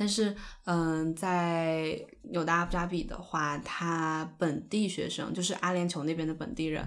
[0.00, 0.32] 但是，
[0.64, 1.98] 嗯，在
[2.30, 6.86] 纽大阿布扎比的话，它本地学生就是阿联酋那边的本地人，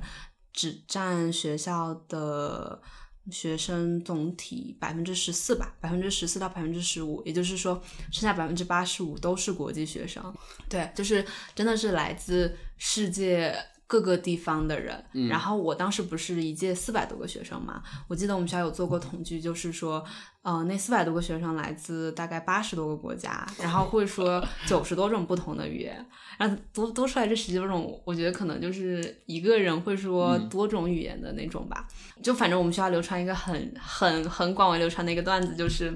[0.53, 2.81] 只占学校的
[3.29, 10.33] 学生总体百分之十四吧，百分之十四到百分之十五，也就是说，剩下百分之八十五都是国际学生。
[10.69, 13.53] 对，就是真的是来自世界。
[13.91, 17.83] 各个地方的人，然后我当时不是一届四百多个学生嘛？
[18.07, 20.01] 我记得我们学校有做过统计，就是说，
[20.43, 26.07] 呃，那四百多个学生来自大概八十多个国家，然后会说 九十多种不同的语言，
[26.37, 31.85] 然后多多出来这十几种，我觉得可能就是一个人会说多种语言的那种吧。
[32.23, 35.93] 就反正我们学校流传一个很很很广为流传的一个段子，就是，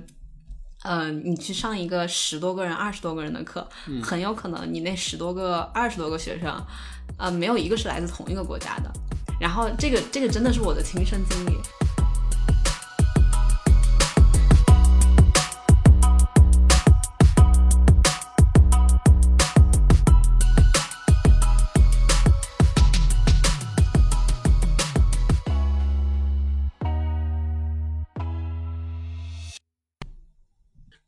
[0.84, 3.66] 嗯，你去上一个十多个人、二十多个人的课，
[4.04, 6.62] 很有可能你那十多个、二十多个学生。
[7.18, 8.92] 呃，没有一个是来自同一个国家的，
[9.40, 11.58] 然后这个这个真的是我的亲身经历。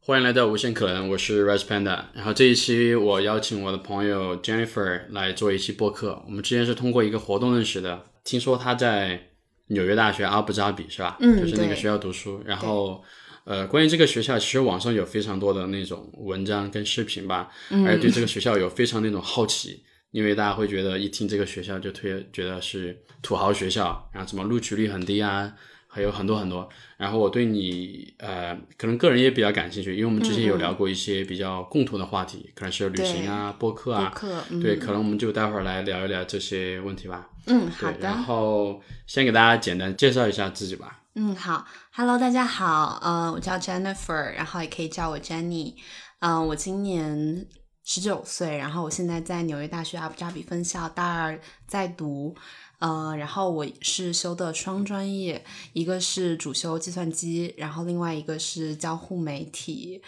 [0.08, 2.05] 欢迎来到无限可能，我是 Rise Panda。
[2.13, 6.23] 然后这一期我邀请我的朋友 Jennifer 来做一期播客。
[6.25, 9.31] 我们之前是通过一个活动认识的，听说他在
[9.67, 11.17] 纽约大学阿布扎比是吧？
[11.19, 12.41] 嗯，就是那个学校读书。
[12.45, 13.03] 然后，
[13.44, 17.50] 呃，关于这个学校，其实网上有非常多的那种文章跟视频吧，
[17.85, 25.52] 而且对这个学校有非常那种好奇，因为大家会觉得一听这个学校就特别觉得是土豪学校，然后什么录取率很低啊。
[25.98, 34.14] 还有很多很多，然后我对你呃，可能个人也比较感兴趣，因为我们之前有聊过一些比较共同的话题，可能是旅行啊、播客啊，
[34.62, 37.28] 对，可能我们就待会儿来聊一聊这些问题吧。
[37.48, 37.98] 嗯，好的。
[38.00, 41.00] 然后先给大家简单介绍一下自己吧。
[41.16, 45.73] 嗯，好，Hello，大家好，呃，我叫 Jennifer，然后也可以叫我 Jenny，
[46.20, 47.44] 嗯，我今年
[47.84, 52.36] 十九岁，然后我现在在纽约大学阿布扎比分校大二在读。
[52.80, 55.44] 呃，然后我是修的双专业，
[55.74, 60.01] 一个是主修计算机，然后另外一个是交互媒体。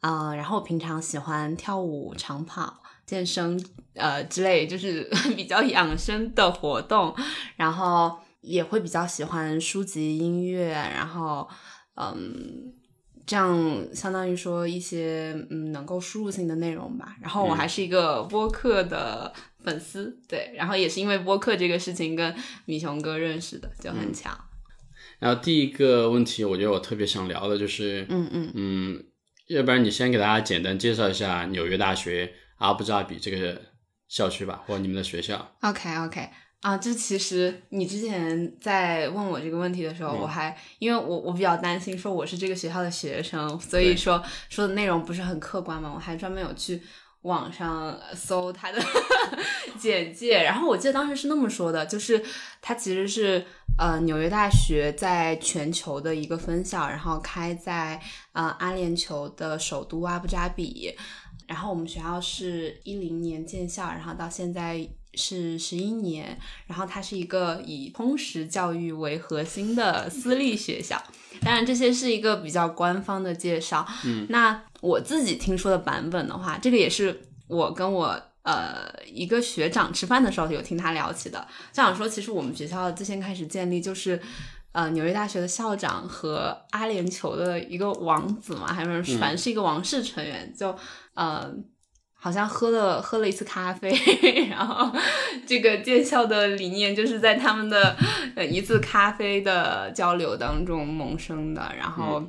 [0.00, 3.60] 啊，然后我平常喜欢跳舞、长跑、健身，
[3.94, 7.14] 呃之类，就是 比较养生的活动。
[7.56, 11.48] 然后也会比较喜欢书籍、音乐，然后
[11.94, 12.72] 嗯，
[13.26, 17.16] 这样相当于说一些嗯能够输入性的内容吧。
[17.20, 19.32] 然后我还是一个播客的。
[19.66, 22.32] 粉丝对，然后也是因为播客这个事情跟
[22.66, 24.30] 米熊哥认识的，就很巧。
[25.18, 29.04] 然后第一个问题，我觉得我特别想聊的就是，嗯嗯嗯，
[29.48, 33.60] 要不然你先给大家简单介绍一下纽约大学阿布扎比这个
[34.06, 35.56] 校区吧，或者你们的学校。
[35.62, 36.30] OK OK
[36.60, 46.82] 啊，就其实你之前在问我这个问题的时候，我还因为我我比较担心说我是这个学校的学生，所以说说的内容不是很客观嘛，我还专门有去。
[47.22, 48.80] 网上搜他的
[49.76, 52.22] 简介，然后我记得当时是那么说的，就是
[52.62, 53.44] 他其实是
[53.76, 58.00] 呃纽约大学在全球的一个分校，然后开在
[58.30, 60.94] 呃阿联酋的首都阿布扎比，
[61.48, 71.02] 然后我们学校是一零年建校，然后到现在是十一年，然后它是一个以通识教育为核心的私立学校，
[71.40, 74.62] 当然这些是一个比较官方的介绍，嗯，那。
[74.82, 81.44] 我自己听说的版本的话，这个也是我跟我呃一个学长吃饭的时候有听他聊起的。
[81.72, 84.20] 校长说，其实我们学校最先开始建立就是
[84.72, 90.76] 呃纽约大学的校长和阿联酋的一个王子嘛，还是反正是一个王室成员，就
[91.14, 91.50] 呃
[92.26, 93.88] 好像喝了喝了一次咖啡，
[94.50, 94.90] 然后
[95.46, 97.96] 这个建校的理念就是在他们的
[98.34, 102.20] 呃一次咖啡的交流当中萌生的，然后。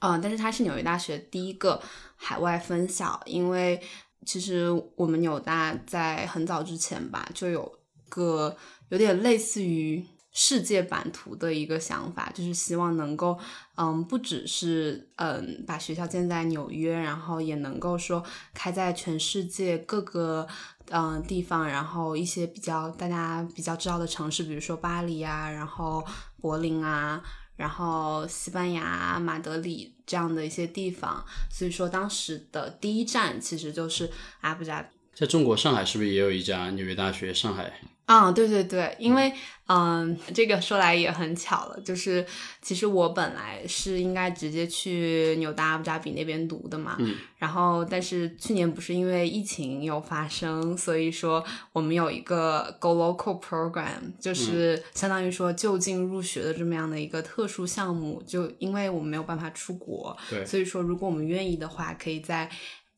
[0.00, 1.80] 嗯，但是它是纽约大学第一个
[2.16, 3.80] 海外分校，因为
[4.26, 7.72] 其实我们纽大在很早之前吧，就有
[8.10, 8.54] 个
[8.90, 10.04] 有点类似于
[10.34, 13.38] 世界版图的一个想法，就是希望能够，
[13.76, 18.22] 嗯，不只是嗯把学校建在纽约，然后也能够说
[18.52, 20.46] 开在全世界各个
[20.90, 26.04] 嗯地方，然后一些比较大家比较知道的城市，比如说巴黎啊，然后
[26.42, 27.22] 柏林啊。
[27.56, 34.10] 然后西班牙马德里这样的一些地方，所以说当时的第一站其实就是
[34.40, 34.88] 阿布扎比。
[35.14, 37.72] 在中国上海是不是也有一家纽约大学上海？
[38.06, 39.32] 啊，对对对，因为
[39.66, 42.26] 嗯，这个说来也很巧了，就是
[42.60, 51.42] 其实我本来是应该直接去纽大阿布扎比那边读的嘛，嗯，然后但是去年不是因为疫情有发生，所以说
[51.72, 62.50] 我们有一个 Go Local Program，就是相当于说就近入学的这么样的一个特殊项目，就因为我们没有办法出国，对，所以说如果我们愿意的话，可以在。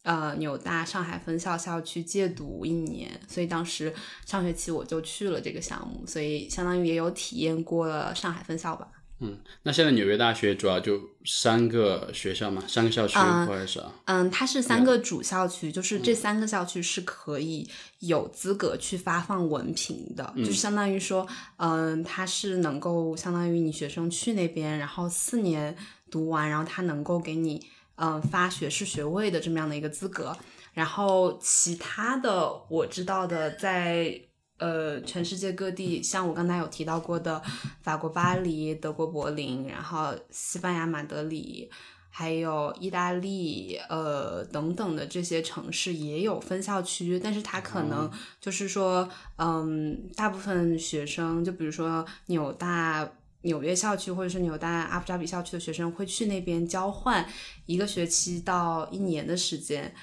[0.06, 3.92] 呃，纽大上海分校校区借读一年，所以当时
[4.24, 8.86] 上学期我就去了这个项目，所以相当于也有体验过了上海分校吧。
[9.18, 13.82] 嗯，那现在纽约大学主要就三个学校嘛，三个校区或者是？
[14.04, 17.68] 嗯，它是三个主校区，就是这三个校区是可以
[17.98, 21.26] 有资格去发放文凭的，就相当于说，
[21.56, 25.76] 嗯，它是能够相当于你学生去那边，然后四年
[26.08, 27.60] 读完，然后它能够给你。
[27.98, 30.36] 嗯，发学士学位的这么样的一个资格，
[30.74, 34.20] 然后其他的我知道的，在
[34.58, 37.42] 呃全世界各地，像我刚才有提到过的
[37.80, 41.70] 法国巴黎、德国柏林，然后西班牙马德里，
[42.10, 49.08] 还有意大利呃等等的这些城市也有分校区，但是它可能就是说，
[49.38, 53.10] 嗯，大部分学生，就比如说纽大。
[53.46, 57.24] 纽约校区或者是纽大阿布扎比校区的学生会去那边交换
[57.64, 59.94] 一个学期到一年的时间，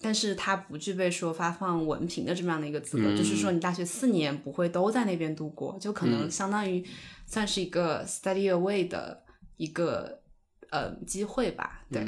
[0.00, 6.82] 但是他不具备说发放文凭的这么样的一个资格，就是说你大学四年不会都在那边度过，就可能相当于
[7.26, 9.22] 算是一个 study away 的
[9.58, 10.22] 一个
[10.70, 11.84] 呃机会吧。
[11.92, 12.02] 对，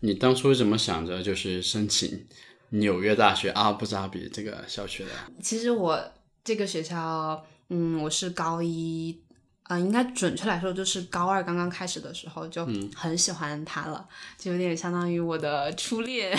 [0.00, 2.26] 你当初怎么想着就是申请
[2.70, 5.10] 纽约大学阿布扎比这个校区的？
[5.42, 6.12] 其实我
[6.42, 9.22] 这个学校，嗯，我是高一。
[9.68, 14.06] 嗯，应该准确来说，就是高二刚刚开始的时候就很喜欢他了，
[14.38, 16.34] 就有点相当于我的初恋，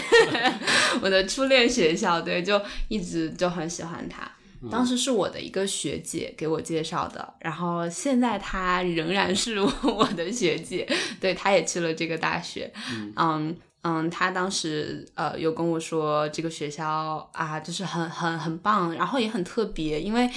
[1.02, 4.30] 我的初恋学校，对，就一直就很喜欢他。
[4.72, 10.86] 当时是我的一个学姐给我介绍的，然后现在她仍然是 我的学姐，
[11.22, 12.70] 对，她也去了这个大学。
[13.16, 20.30] 嗯嗯，她当时呃有跟我说这个学校啊，就是很很很棒，然后也很特别，因为。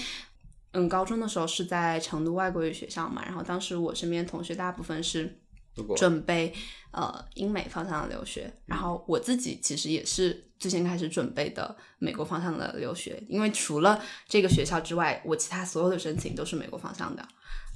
[0.73, 5.39] 嗯，高中的时候是在成都外国语学校嘛，然后当时我身边同学大部分是
[5.97, 6.53] 准备
[6.93, 17.29] 呃英美方向的留学，然后我自己其实也是最先开始准备的美国方向的留学，因为除了这个学校之外，我其他所有的申请都是美国方向的，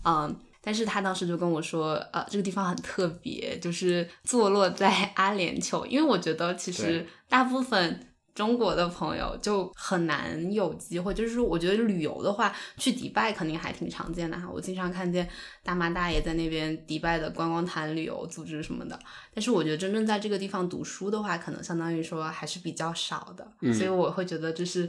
[0.04, 8.12] 嗯，但是他当时就跟我说，呃，这个地方很特别，就是坐落在阿联酋，因为我觉得其实大部分。
[8.36, 14.46] 中国的朋友就很难有机会，就是说，我觉得旅游的话，去迪拜肯定还挺常见的哈。
[14.52, 15.26] 我经常看见
[15.64, 18.96] 大妈大爷在那边迪拜的观光团旅游组织什么的，
[19.34, 24.88] 但是我觉得真正在这个地方读书的话，可能相当于说还是比较少的，所以我会觉得这是。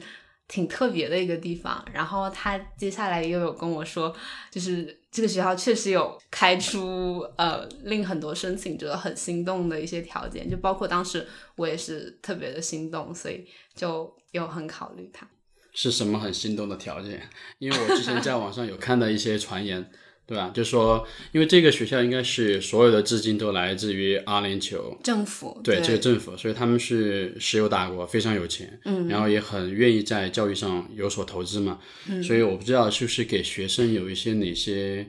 [0.50, 4.16] 挺特别的一个地方，然后他接下来又有跟我说，
[4.50, 11.26] 就是这个学校确实有开出呃令很多申请者很心动的一些条件，就包括当时
[11.56, 13.44] 我也是特别的心动，所以
[13.74, 15.28] 就有很考虑它。
[15.74, 17.28] 是什么很心动的条件？
[17.58, 19.90] 因为我之前在网上有看到一些传言。
[20.28, 20.52] 对吧？
[20.54, 31.80] 就说，因为这个学校应该是所有的资金都来自于阿联酋政府，对这个政府，所以他们是石油大国，非常有钱，嗯，然后也很愿意在教育上有所投资嘛，
[32.10, 35.08] 嗯，所以我不知道是不是给学生有一些哪些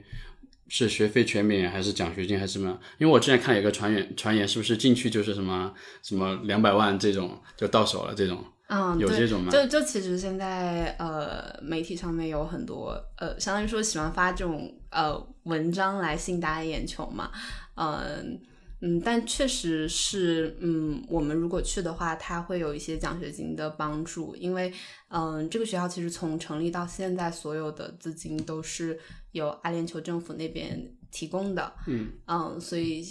[0.68, 2.78] 是学费全免，还是奖学金，还是什么？
[2.98, 8.44] 因为我之前看有个传言，传言是不是进去就是什么什么两百万这种就到手了这种。
[8.68, 9.50] 嗯，有这种吗？
[9.50, 17.30] 就就其实现在呃，媒体上面有很多呃，相当于说喜欢发这种呃文章来吸引大家眼球嘛，
[17.76, 18.38] 嗯
[18.82, 24.70] 嗯，但确实是嗯，我们如果去的话，它会有一些奖学金的帮助，因为
[25.08, 29.00] 嗯，这个学校其实从成立到现在，所有的资金都是
[29.32, 30.78] 由阿联酋政府那边
[31.10, 33.02] 提供的，嗯嗯，所以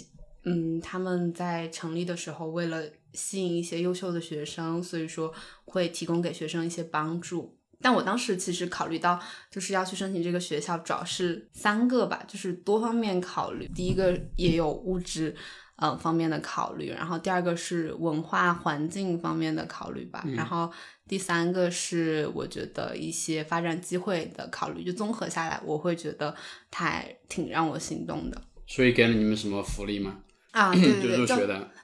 [0.44, 2.80] 嗯，他们在成立的时候为了。
[3.12, 5.32] 吸引一些优秀的学生，所以说
[5.64, 7.56] 会提供给学生一些帮助。
[7.80, 13.70] 但我当时其实考虑到，就是要去申请这个学校，主要是三个吧，就是多方面考虑。
[13.74, 15.36] 第一个也有物质，
[15.76, 20.68] 呃方面的考虑，然后第二个是文化环境方面的考虑吧，然后
[21.06, 24.82] 第三个是我觉得一些发展机会的考虑。
[24.82, 26.34] 就综合下来，我会觉得
[26.72, 28.42] 它还挺让我心动的。
[28.66, 30.18] 所以给了你们什么福利吗？
[30.58, 31.36] 啊， 对对对，就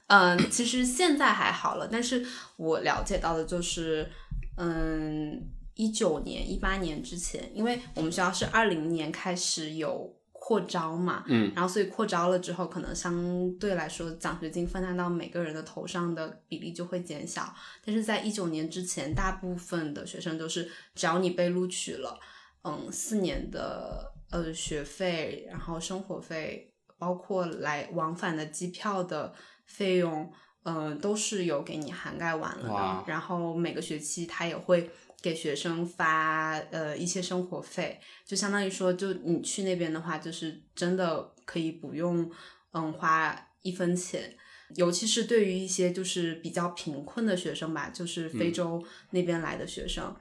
[0.09, 2.25] 嗯，其实现在还好了，但是
[2.57, 4.11] 我了解到的就是，
[4.57, 5.41] 嗯，
[5.75, 17.55] 一九年、一八年之前，因为我们学校是二零年开始有扩招嘛，嗯，然后所以扩招了之后，可能相对来说奖学金分摊到每个人的头上的比例就会减小。
[17.83, 22.21] 但是在一九年之前，大部分的学生都是只要你被录取了，
[22.63, 29.33] 嗯，四年的呃学费，然后生活费，包括来往返的机票的
[29.67, 30.33] 费用，
[30.65, 33.05] 嗯、都是有给你涵盖完了的。
[33.07, 34.91] 然后每个学期他也会。
[35.23, 42.31] 给学生发呃一些生活费，就相当于说，就你去那边的话，就是真的可以不用
[42.73, 44.37] 嗯花一分钱，
[44.77, 50.15] 尤其是对于一些就是比较贫困的学生吧，就是非洲那边来的学生，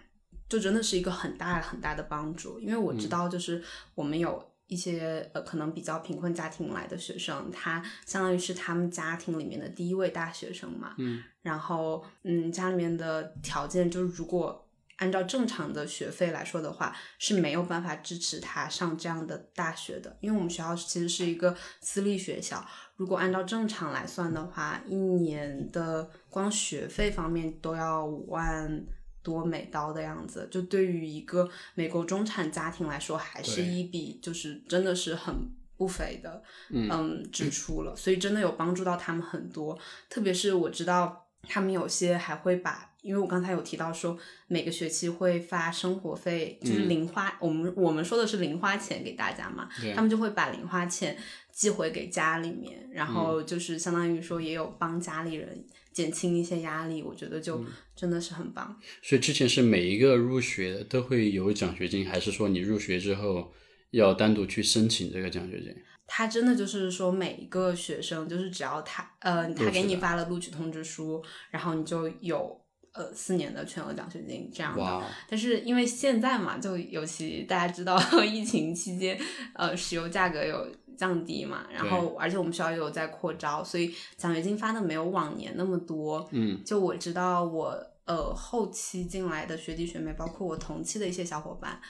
[0.48, 2.58] 就真的是一个很大很大的帮助。
[2.62, 3.62] 因为我知道，就是
[3.96, 14.60] 我们有一些呃可能比较贫困家庭来的学生，他相当于是他们家庭里面的第一位大学生嘛，嗯，然后嗯家里面的条件就是如果。
[14.98, 22.63] 按照正常的学费来说的话，是没有办法支持他上这样的大学的，因为我们学校其实是一个私立学校。
[22.96, 28.86] 如果按照正常来算的话，一年的光学费方面都要五万
[29.24, 35.34] 多美刀的样子，就对于一个美国中产家庭来说，还是一笔就是真的是很
[35.75, 39.80] 不菲的嗯嗯支出了，所以真的有帮助到他们很多。
[40.10, 51.18] 特别是我知道他们有些还会把，因为我刚才有提到说每个学期会发生活费，就是嗯零花，我们我们说的是零花钱给大家嘛，他们就会把零花钱
[51.51, 58.77] 寄回给家里面，然后嗯就是相当于说也有帮家里人减轻一些压力，我觉得嗯就真的是很棒。
[59.01, 63.53] 所以之前是每一个入学都会有奖学金，还是说你入学之后
[63.91, 65.73] 要单独去申请这个奖学金？
[66.05, 72.59] 他真的就是说，每一个学生就是只要他呃，他给你发了录取通知书，然后你就有
[72.91, 75.03] 呃四年的全额奖学金这样的。
[75.29, 79.17] 但是因为现在嘛，就尤其大家知道 疫情期间，
[79.55, 86.27] 呃，石油价格有降低嘛，然后而且我们学校也有在扩招，所以奖学金发的没有往年那么多。
[86.31, 91.81] 嗯就我知道我呃后期进来的学弟学妹，包括我同期的一些小伙伴，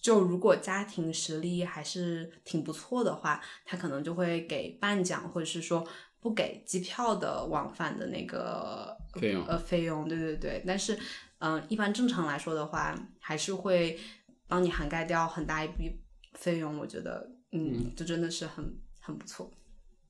[0.00, 5.86] 就如果家庭实力还是挺不错的话，他可能就会给半奖，或者是说
[6.20, 10.64] 不给机票的往返的那个费用呃费用，对对对。
[10.66, 10.94] 但是
[11.38, 13.98] 嗯、呃一般正常来说的话，还是会
[14.46, 16.00] 帮你涵盖掉很大一笔
[16.34, 16.78] 费用。
[16.78, 19.50] 我觉得嗯，这真的是很很不错。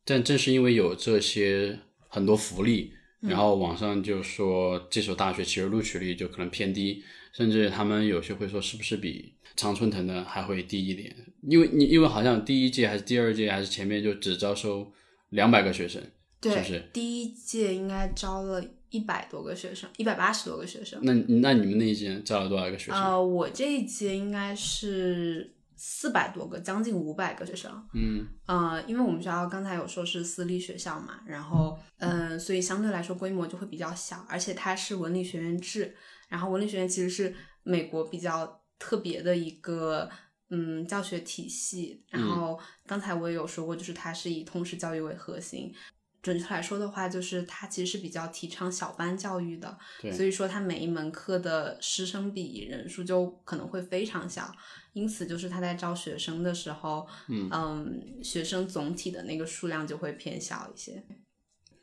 [0.05, 1.79] 但正是因为有这些
[2.09, 7.03] 很多福利，嗯然后网上就说这所大学其实录取率就可能偏低，
[7.33, 11.15] 甚至他们有些会说是不是比常春藤的还会低一点？
[11.43, 14.93] 因为你因为好像第一届还是第二届还是前面就只招收
[15.31, 16.03] 两百个学生，
[16.41, 16.89] 对，是不是？
[16.93, 20.99] 第一届应该招了一百多个学生，一百八十多个学生。
[21.03, 22.95] 那那你们那一届招了多少个学生？
[22.95, 27.71] 呃，我这一届应该是四百多个，将近五百个学生。
[27.95, 35.95] 嗯呃，因为我们学校刚才有说是私立学校嘛，然后嗯、呃所以相对来说规模就会比较小，而且它是文理学院制，
[36.29, 37.33] 然后文理学院其实是
[37.63, 40.11] 美国比较特别的一个
[40.51, 42.05] 嗯教学体系。
[42.11, 45.73] 然后刚才我也有说过，就是它是以通识教育为核心。
[46.21, 54.53] 准确来说的话，就是他其实是比较提倡小班教育的，对所以说他每一门课的师生比人数就可能会非常小，
[54.93, 61.05] 因此就是他在招学生的时候，嗯学生总体的那个数量就会偏小一些。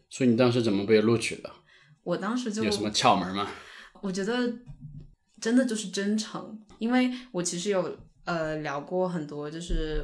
[0.10, 1.52] 所以你当时怎么被录取的？
[2.04, 3.50] 我当时就有什么窍门吗？
[4.02, 4.54] 我觉得
[5.42, 10.04] 真的就是真诚，因为我其实有呃聊过很多，就是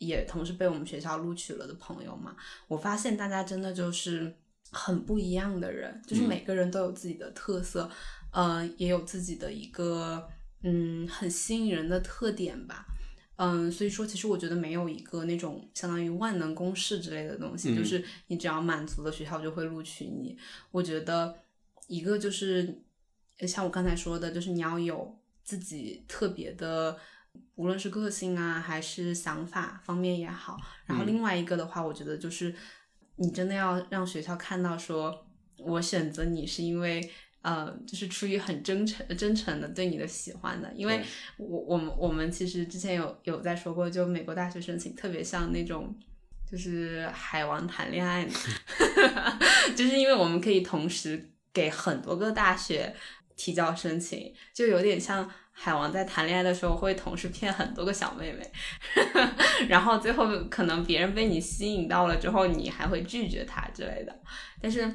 [0.00, 2.34] 也同时被我们学校录取了的朋友嘛，
[2.68, 4.34] 我发现大家真的就是
[4.70, 7.90] 很不一样的人，就是嗯每个人都有自己的特色，
[8.32, 10.26] 呃，也有自己的一个
[10.62, 12.86] 嗯很吸引人的特点吧。
[13.36, 20.36] 嗯，所以说，其实我觉得没有一个那种相当于万能公式之类的东西，嗯就是你只要满足了学校就会录取你。
[20.70, 21.34] 我觉得
[21.86, 22.82] 一个就是
[23.38, 26.98] 呃像我刚才说的，就是你要有自己特别的，
[27.54, 30.58] 无论是个性啊还是想法方面也好。
[30.86, 32.54] 然后嗯另外一个的话，我觉得就是
[33.16, 35.26] 你真的要让学校看到说，
[35.58, 37.10] 我选择你是因为。
[37.42, 41.02] 呃，就是出于很真诚、真诚的对你的喜欢的，因为
[41.38, 45.98] 我我们我们其实之前有有在说过，就美国大学申请特别像那种
[46.46, 48.28] 就是海王谈恋爱，
[49.74, 52.94] 就是因为我们可以同时给很多个大学
[53.36, 55.26] 提交申请，就有点像
[55.62, 58.50] 海王在谈恋爱的时候会同时骗很多个小妹妹，
[59.68, 64.20] 然后最后可能别人被你吸引到了之后，你还会拒绝他之类的。
[64.58, 64.90] 但是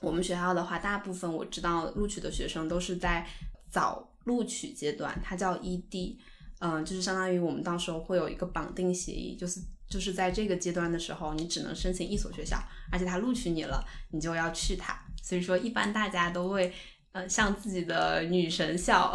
[0.00, 3.26] 我们学校的话，大部分我知道录取的学生都是在
[3.68, 6.16] 早录取阶段，它叫 ED。
[6.60, 12.56] 嗯，就是相当于我们到时候会有一个绑定协议，就是就是在这个阶段的时候，你只能申请一所学校，
[12.92, 14.96] 而且他录取你了，你就要去他。
[15.22, 16.72] 所以说，一般大家都会，
[17.18, 19.12] 嗯，向自己的女神笑，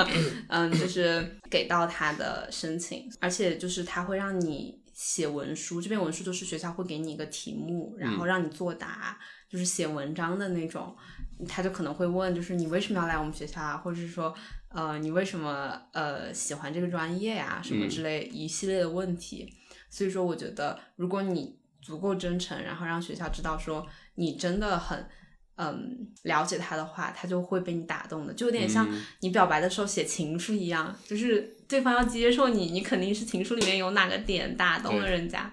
[0.48, 10.94] 嗯，就是给到他的申请，而且就是他会让你写文书，这篇文书就是学校会给你一个题目，然后让你作答，就是写文章的那种。
[11.46, 14.34] 他就可能会问，就是你为什么要来我们学校啊，或者是说，
[14.70, 19.52] 呃，你为什么呃喜欢这个专业呀，什么之类一系列的问题。
[19.90, 25.06] 所以说，我觉得如果你足够真诚，然后让学校知道说你真的很
[25.56, 28.88] 嗯了解他的话，他就会被你打动的，就有点像
[29.20, 35.52] 你表白的时候写情书一样，就是对方要接受你，你肯定是情书里面有哪个点打动了人家。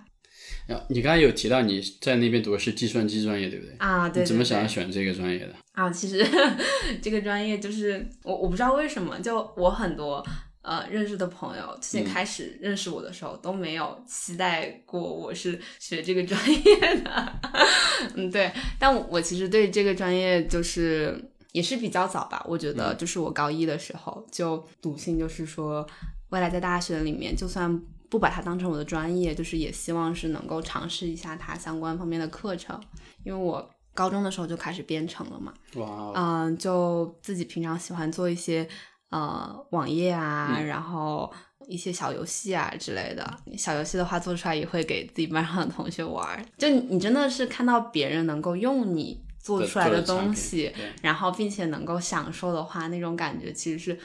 [0.65, 3.75] 然后你刚才有提到你在那边读的是计算机专业，对不对？
[3.79, 4.23] 啊，对。
[4.23, 5.53] 怎么想要选这个专业的？
[5.73, 6.25] 啊，其实
[7.01, 10.25] 这个专业就是我，我不知道为什么，就我很多
[10.63, 17.33] 呃认识的朋友，最近开始认识我的时候都没有期待过我是学这个专业的。
[18.15, 18.51] 嗯，对。
[18.79, 25.87] 但我其实对这个专业就是也是比较早吧，我觉得就是我高一的时候就笃信，就是说
[26.29, 27.79] 未来在大学里面就算。
[28.09, 32.79] 不把它当成我的专业，就是也希望是能够尝试一下它相关方面的课程，
[33.23, 35.51] 因为我高中的时候就开始编程了嘛。
[35.77, 36.13] 哇。
[36.15, 38.69] 嗯，就自己平常喜欢做一些
[39.13, 41.31] 呃网页啊，然后
[41.67, 43.23] 一些小游戏啊之类的。
[43.57, 46.43] 小游戏的话做出来也会给自己班上的同学玩。
[46.57, 53.99] 就你真的是看到别人能够用你做出来的东西，然后并且能够享受的话，那种感觉其实是。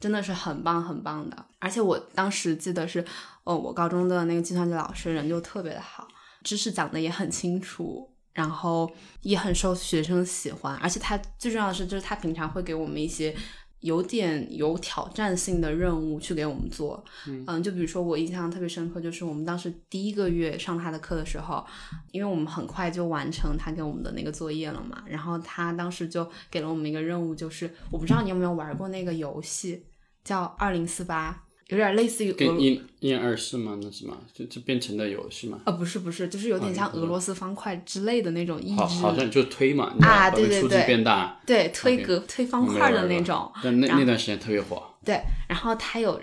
[0.00, 3.04] 真的是很棒很棒的，而且我当时记得是，
[3.44, 6.08] 哦，我高中的那个计算机老师人就特别的好，
[6.42, 8.90] 知识讲的也很清楚，然后
[9.20, 13.32] 也很受学生喜欢，而且他最重要的是，就是他平常会给我们一些。
[13.82, 21.64] 有点有挑战性的任务去给我们做，嗯，就比如说我印象特别深刻，就是我们当时第一个月上他的课的时候，
[22.12, 29.84] 因为我们很快就完成他给我们的那个作业了嘛，然后他当时就给了我们一个任务，就是我不知道你有没有玩过那个游戏，
[30.24, 31.41] 叫二零四八。
[31.68, 33.78] 有点类似于跟一一二四吗？
[33.82, 34.18] 那是吗？
[34.34, 35.60] 就就变成的游戏吗？
[35.64, 43.50] 啊，不是不是，就是有点像俄罗斯方块之类的那种意志，好像就推嘛啊，对对对，变大，对推格推方块的那种。
[43.62, 44.82] 但那那段时间特别火。
[45.04, 46.20] 对，然后他有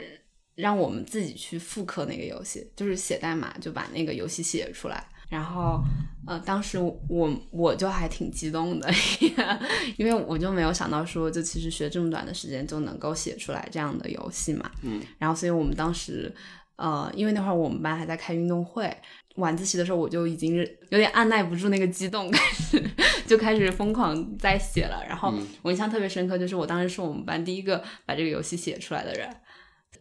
[0.55, 5.03] 让我们自己去复刻那个游戏，就是写代码就把那个游戏写出来。
[5.29, 5.79] 然后，
[6.27, 8.87] 呃，当时我我就还挺激动的，
[9.97, 14.69] 因为我就没有想到说，就其实学这么短的时间就能够写出来这样的游戏嘛。
[14.83, 15.01] 嗯。
[15.17, 16.31] 然后，所以我们当时，
[16.75, 18.93] 呃，因为那会儿我们班还在开运动会，
[19.37, 20.57] 晚自习的时候我就已经
[20.89, 22.83] 有点按耐不住那个激动， 开始
[23.25, 25.01] 就开始疯狂在写了。
[25.07, 29.27] 然后我印象特别深刻，就是我当时是我们班第一个把这个游戏写出来的人。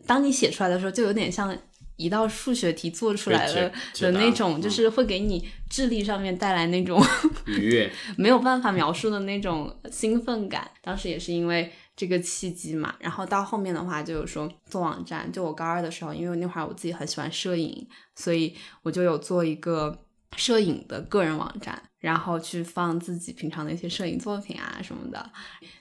[0.07, 1.57] 当你写出来的时候，就有点像。
[1.99, 7.05] 一道数学题做出来了的那种，就是会给你智力上面带来那种
[7.47, 10.71] 愉悦， 没有办法描述的那种兴奋感。
[10.81, 15.31] 当时也是因为这个契机嘛，然后到后面的话就有说做网站。
[15.33, 19.99] 就我高二的时候，因为那会儿我自己很喜欢摄影，所以我就有做一个
[20.37, 21.83] 摄影的个人网站。
[22.01, 25.31] 然后去放自己平常的一些摄影作品啊什么的，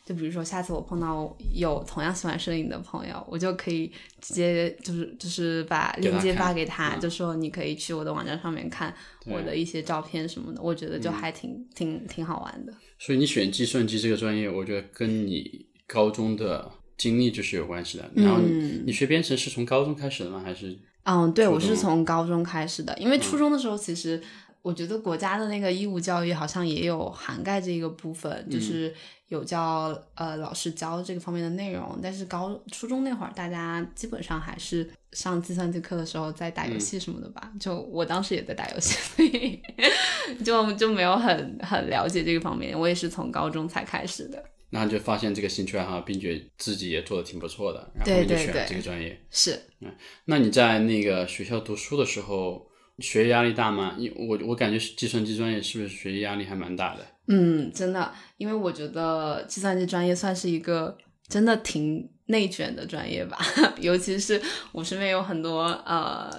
[0.03, 8.91] 就比如说下次我碰到有同样喜欢摄影的朋友，我就可以直接就是就是把链接发给他，就说你可以去我的网站上面看
[9.27, 12.73] 我的一些照片什么的，我觉得就还挺挺挺好玩的。
[12.97, 18.09] 所以你选计算机这个专业，我觉得跟你高中的经历就是有关系的。
[18.15, 20.41] 然后你学编程是从高中开始的吗？
[20.43, 20.75] 还是？
[21.03, 24.19] 嗯，对，我是从高中开始的，因为初中的时候其实。
[24.67, 28.93] 我觉得国家的那个义务教育好像也有涵盖这个部分，就是
[29.29, 31.97] 有教呃老师教这个方面的内容。
[32.03, 37.49] 但是高初中那会儿，大家基本上还是上计算机课的时候在打游戏什么的吧。
[37.57, 39.57] 就我当时也在打游戏，所以
[40.43, 42.77] 就就没有很很了解这个方面。
[42.77, 44.43] 我也是从高中才开始的。
[44.69, 49.17] 然后就发现这个兴趣爱好，并且自己也做的挺不错的，然后就选这个专业。
[49.31, 49.89] 是，嗯，
[50.25, 52.66] 那你在那个学校读书的时候？
[52.99, 53.95] 学业压力大吗？
[53.97, 57.05] 因我我感觉计算机专业是不是学业压力还蛮大的？
[57.27, 63.37] 嗯，真的，因为我觉得计算机专业算是一个真的挺内卷的专业吧。
[63.79, 66.29] 尤其是我身边有很多呃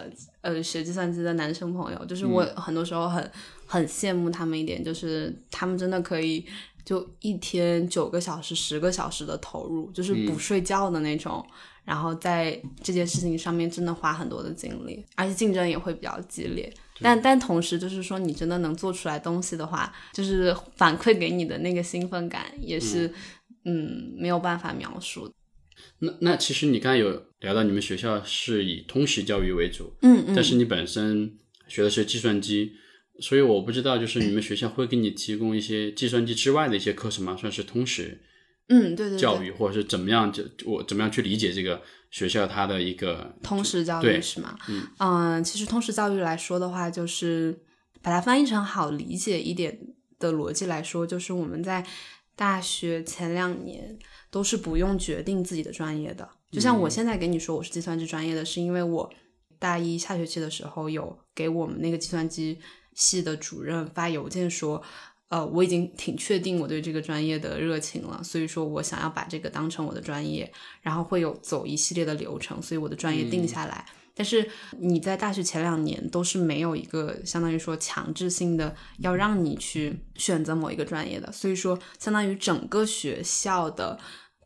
[0.41, 3.31] 呃学计算机的男生朋友，就是我很多时候很
[3.67, 6.45] 很羡慕他们一点，就是他们真的可以
[6.85, 11.47] 就一天九个小时、十个小时的投入，就是不睡觉的那种。
[11.89, 16.71] 然后在这件事情上面真的花很多的精力，而且竞争也会比较激烈。
[17.01, 23.11] 但但同时就是说，你真的能做出来东西的话，就是反馈给你的那个兴奋感也是，
[23.65, 25.33] 嗯，没有办法描述。
[26.01, 32.73] 那那其实你刚才有聊到你们学校是以通识教育为主，嗯嗯，但是你本身学的是计算机，
[33.21, 37.35] 所以我不知道就是你们学校会给你提供一些计算机之外的一些课程吗？
[37.35, 38.21] 算是通识
[38.69, 44.59] 嗯对对对教育，或者是怎么样就我怎么样去理解这个学校它的一个通识教育是吗？
[44.99, 47.59] 嗯其实通识教育来说的话，就是
[48.03, 49.79] 把它翻译成好理解一点
[50.19, 51.87] 的逻辑来说，就是我们在
[52.37, 53.99] 大学前两年
[54.31, 56.29] 都是不用决定自己的专业的。
[56.53, 59.11] 就像我现在给你说我是计算机专业的，是因为我
[59.59, 62.59] 大一下学期的时候有给我们那个计算机
[62.95, 64.83] 系的主任发邮件说。
[65.29, 73.85] 呃，我已经挺确定我对这个专业的热情了，所以说我想要把这个当成我的专业，然后会有走一系列的流程，所以我的专业定下来。
[74.15, 83.97] 但是你在大学前两年都是没有一个相当于说强制性的要让你去选择某一个专业的，所以说相当于整个学校的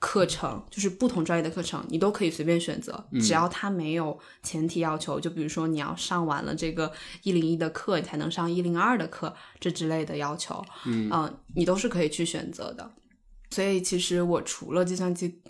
[0.02, 12.90] 课程就是不同专业的课程，你都可以随便选择，只要它没有前提要求，就比如说你要上完了这个一零一的课，你才能上一零二的课，这之类的要求，嗯、你都是可以去选择的。
[13.50, 15.40] 所以其实我除了计算机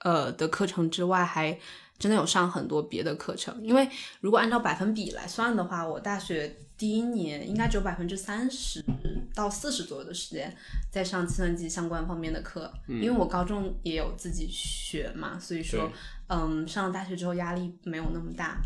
[0.00, 1.56] 呃的课程之外，还
[2.02, 3.56] 真的有上很多别的课程。
[3.62, 3.88] 因为
[4.20, 8.84] 如果按照百分比来算的话，我大学第一年应该只有百分之三十
[9.32, 10.52] 到四十左右的时间
[10.90, 15.88] 在上计算机相关方面的课，因为我高中也有自己学嘛，所以说，
[16.26, 18.60] 嗯，上了大学之后压力没有那么大。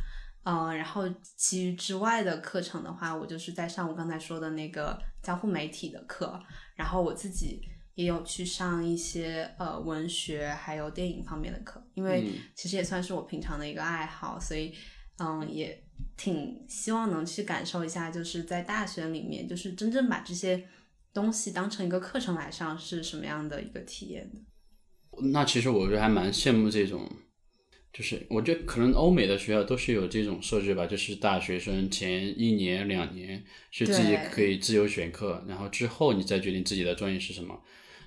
[0.49, 1.03] 嗯，然后
[1.37, 6.41] 其余之外的课程的话，我就是在上我刚才说的那个交互媒体的课，
[6.75, 7.61] 然后我自己
[7.97, 14.73] 也有去上一些呃文学还有电影方面的课，因为其实也算是我平常的一个爱好，所以
[15.19, 15.83] 嗯也
[16.17, 20.63] 挺希望能去感受一下，就是在大学里面，就是真正把这些
[21.15, 24.39] 东西当成一个课程来上是什么样的一个体验的。
[25.33, 27.11] 那其实我觉得还蛮羡慕这种，
[27.91, 37.59] 就是我觉得可能欧美的学校都是有这种设置吧，就是大学生前一年两年是自己可以自由选课，然后之后你再决定自己的专业是什么，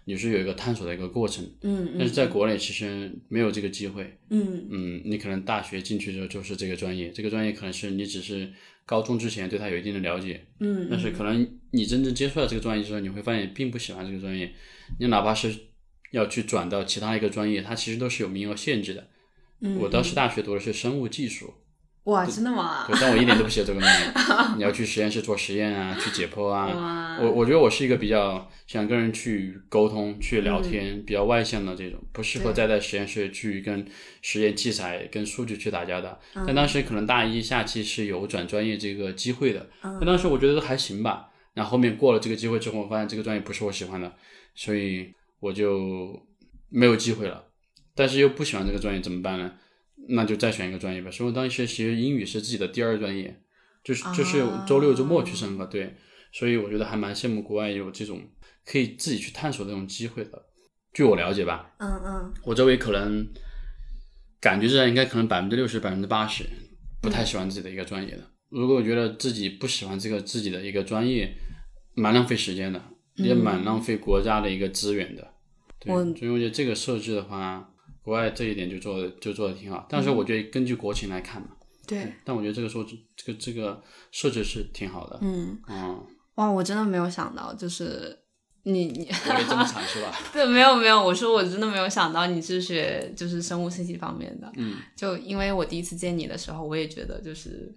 [0.10, 1.48] 你是有一个探索的一个过程。
[1.62, 8.52] 嗯但是在国内其实没有这个机会，嗯嗯，你可能大学进去之后就是这个专业，这个专业可能是你只是
[8.88, 14.52] 高中之前对它有一定的了解，嗯，但是可能你真正接触到这个专业之后，你会发现并不喜欢这个专业。
[15.00, 15.54] 你哪怕是
[16.10, 19.08] 要去转到其他一个专业，它其实都是有名额限制的。
[19.62, 21.54] 嗯我当时大学读的是生物技术，
[22.06, 22.86] 哇，真的吗？
[22.88, 24.12] 对，但我一点都不喜欢这个专业。
[24.58, 27.18] 你要去实验室做实验啊，去解剖啊。
[27.22, 33.86] 我我觉得我是一个比较想跟人去沟通、去聊嗯天、比较外向的这种，不适合待在实验室去跟
[34.22, 36.20] 实验器材、跟数据去打交道。
[36.34, 41.28] 嗯但当时可能大一下期是有转专业这个机会的，嗯但当时我觉得都还行吧。
[41.54, 44.12] 然后后面过了这个机会之后，我发现这个专业不是我喜欢的，
[44.56, 46.18] 所以我就
[46.70, 47.44] 没有机会了。
[47.94, 49.52] 但是又不喜欢这个专业怎么办呢？
[50.08, 51.12] 那就再选一个专业吧。
[51.12, 53.42] 所以我当时其实英语是自己的第二专业，
[53.84, 55.96] 就是就是啊周六周末去上课，对。
[56.32, 58.22] 所以我觉得还蛮羡慕国外有这种
[58.64, 60.46] 可以自己去探索这种机会的。
[60.94, 63.28] 据我了解吧，嗯嗯我周围可能
[64.40, 66.46] 感觉这样应该可能百分之六十、百分之八十
[67.02, 68.24] 不太喜欢自己的一个专业的。
[68.50, 71.32] 如果觉得自己不喜欢这个自己的一个专业，
[71.96, 72.80] 蛮浪费时间的，
[73.16, 75.34] 也蛮浪费国家的一个资源的。
[75.80, 77.72] 对，所以我觉得这个设置的话，
[78.04, 79.86] 国外这一点就做的就做的挺好。
[79.90, 81.50] 但是我觉得根据国情来看嘛，
[81.88, 83.82] 对，但我觉得这个设置这个这个
[84.12, 85.20] 设置是挺好的。
[85.22, 88.18] 嗯，嗯，哇，我真的没有想到，就是
[88.64, 90.12] 你你 我也这么惨是吧。
[90.32, 97.74] 对，没有没有，我说我真的没有想到你是学就是生物信息方面的，嗯，就因为我第一次见你的时候，我也觉得就是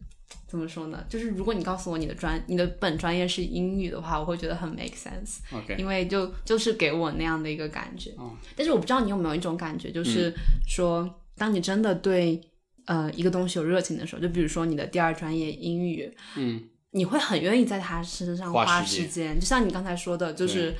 [0.52, 8.10] 怎么说呢，就是如果你告诉我你的专你的本专业是英语的话，我会觉得很 make sense，OK，因为就就是给我那样的一个感觉。
[8.18, 8.36] 哦。
[8.54, 10.30] 但是我不知道你有没有一种感觉，就是
[10.68, 12.38] 说，当你真的对
[12.84, 20.74] 呃一个东西有热情的时候，就比如说你的第二专业英语，嗯，你会很愿意在它身上花花时间时间，就像你刚才说的，就是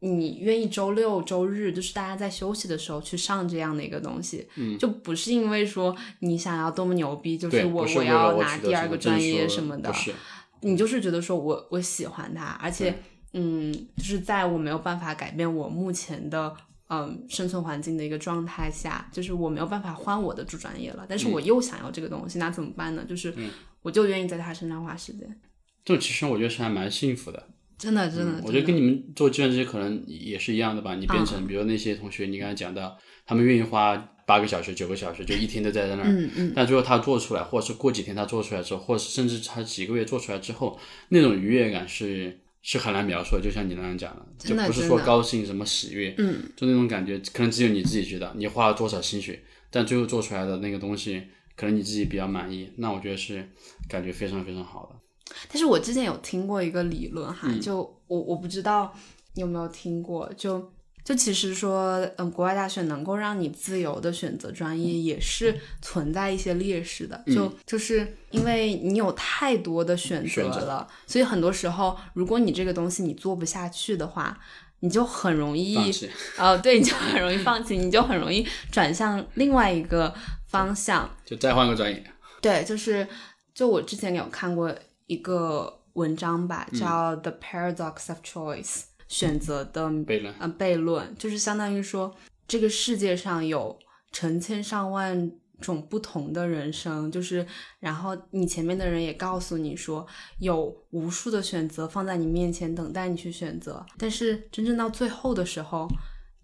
[0.00, 10.12] 你愿意周六周日，就是大家在休息的时候去上这样的一个东西，嗯就不是因为说你想要多么牛逼，就是，我我取得拿第二个专业什么的，是，
[10.60, 12.94] 你就是觉得说我我喜欢它，而且
[13.32, 16.54] 嗯，就是在我没有办法改变我目前的
[16.88, 23.04] 嗯生存环境的一个状态下，就是我没有办法换我的主专业了，但是我又想要这个东西，那怎么办呢？
[23.08, 23.34] 就是
[23.80, 25.40] 我就愿意在他身上花时间，
[25.84, 27.48] 这种其实我觉得是还蛮幸福的。
[27.78, 30.94] 真的真的，嗯我觉得跟你们做计算机可能也是一样的吧。
[30.94, 36.08] 你变成，比如那些同学，你刚才讲到，他们愿意花八个小时、九个小时，就一天都在在那儿。
[36.08, 40.78] 嗯嗯，但最后他做出来，或者是过几天他做出来之后，或者是甚至他几个月做出来之后，
[41.10, 51.22] 那种愉悦感是是很难描述的，就像你那样讲的，就不是说高兴什么喜悦，嗯，就那种感觉，可能只有你自己知道，你花了多少心血，但最后做出来的那个东西，
[51.54, 53.46] 可能你自己比较满意，那我觉得是
[53.88, 55.05] 感觉非常非常好的。
[55.48, 58.92] 但是我之前有听过一个理论哈，嗯就我我不知道
[59.34, 60.72] 你有没有听过，就
[61.04, 74.38] 就其实说，嗯，国外大学能够让你自由的选择专业，也是存在一些劣势的，就就是因为你有太多的选择了，所以很多时候，如果你这个东西你做不下去的话。
[74.80, 80.14] 你就很容易放弃，呃，对，你就很容易放弃，你就很容易转向另外一个
[80.48, 81.08] 方向。
[81.24, 82.04] 就再换个专业。
[82.42, 83.08] 对，就是
[83.54, 84.72] 就我之前有看过
[85.06, 88.64] 一个文章吧，叫《The Paradox of Choice》，
[89.08, 90.34] 选择的悖论。
[90.38, 92.14] 呃悖论，就是相当于说
[92.46, 93.78] 这个世界上有
[94.12, 97.46] 成千上万种不同的人生，就是
[97.80, 100.06] 然后你前面的人也告诉你说
[100.38, 105.88] 有无数的选择放在你面前等待你去选择，但是真正到最后的时候，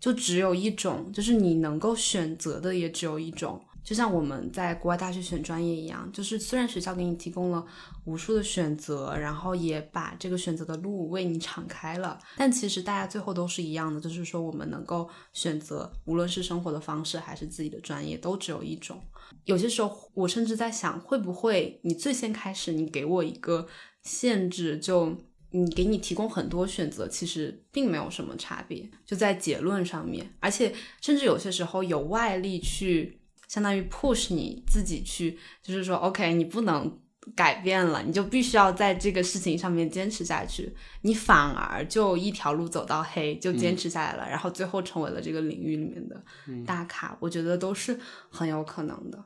[0.00, 3.62] 就只有一种，就是你能够选择的也只有一种。
[3.84, 7.64] 就像我们在国外大学选专业一样，就是虽然学校给你提供了
[8.04, 19.00] 无数的选择，然后也把这个选择的路为你敞开了，但其实大家最后都是一样的，就是说我们能够选择，无论是生活的方式还是自己的专业，都只有一种。
[19.46, 23.66] 有些时候，我甚至在想，会不会你最先开始，你给我一个
[24.02, 25.16] 限制，就
[25.50, 33.18] 你给你提供很多选择，其实并没有什么差别，就在结论上面，而且甚至有些时候有外力去。
[33.52, 36.98] 相当于 push 你自己去，就是说，OK，你不能
[37.36, 40.74] 改变了，你就必须要在这个事情上面坚持下去。
[41.02, 46.24] 你反而就一条路走到黑，就坚持下来了，然后最后成为了这个领域里面的
[46.64, 47.14] 大咖。
[47.20, 49.22] 我觉得都是很有可能的。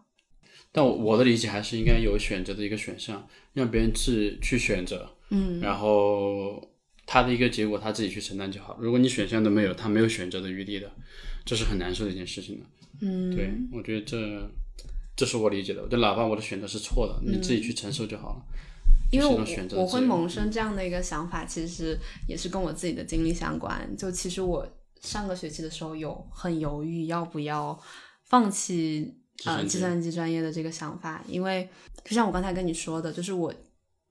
[0.73, 6.69] 但我的理解还是应该有选择的一个选项，让别人去去选择，嗯，然后
[7.07, 8.77] 他的一个结果他自己去承担就好。
[8.81, 10.91] 如果你选项都没有，他没有选择的余地的，
[11.45, 12.67] 这是很难受的一件事情的。
[13.01, 14.51] 嗯，对，我觉得这
[15.15, 15.87] 这是我理解的。
[15.89, 18.43] 就哪怕我的选择是错的，你自己去承受就好了。
[19.11, 19.45] 因为我
[19.81, 23.97] 我会萌生这样的一个想法，其实也是跟我自己的经历相关。
[23.97, 24.67] 就其实我
[25.01, 27.79] 上个学期的时候有很犹豫要不要
[28.25, 31.69] 放弃呃计算机专业的这个想法，因为
[32.05, 33.55] 就像我刚才跟你说的，就是我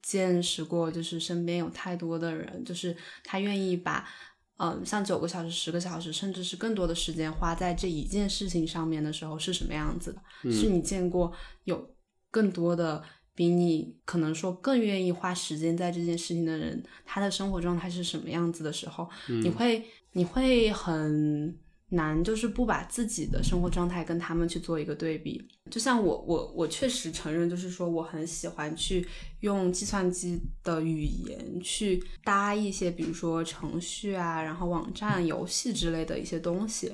[0.02, 4.08] 见识过，就是身边有太多的人，就是他愿意把。
[4.58, 10.52] 嗯，像九个小时、十个小时，甚至是更多的时间花在这一件事情上面的时候，是什么样子的？
[10.52, 11.32] 是你见过
[11.66, 11.94] 有
[12.32, 21.58] 更多的比你可能说更愿意花时间在这件事情的人，他的生活状态是什么样子的时候，你会你会很
[21.96, 25.44] 难，就是不把自己的生活状态跟他们去做一个对比。
[25.72, 29.08] 就像我我我确实承认，就是说我很喜欢去
[29.40, 36.94] 用计算机的语言去搭一些，比如说程序啊，然后网站、游戏之类的一些东西。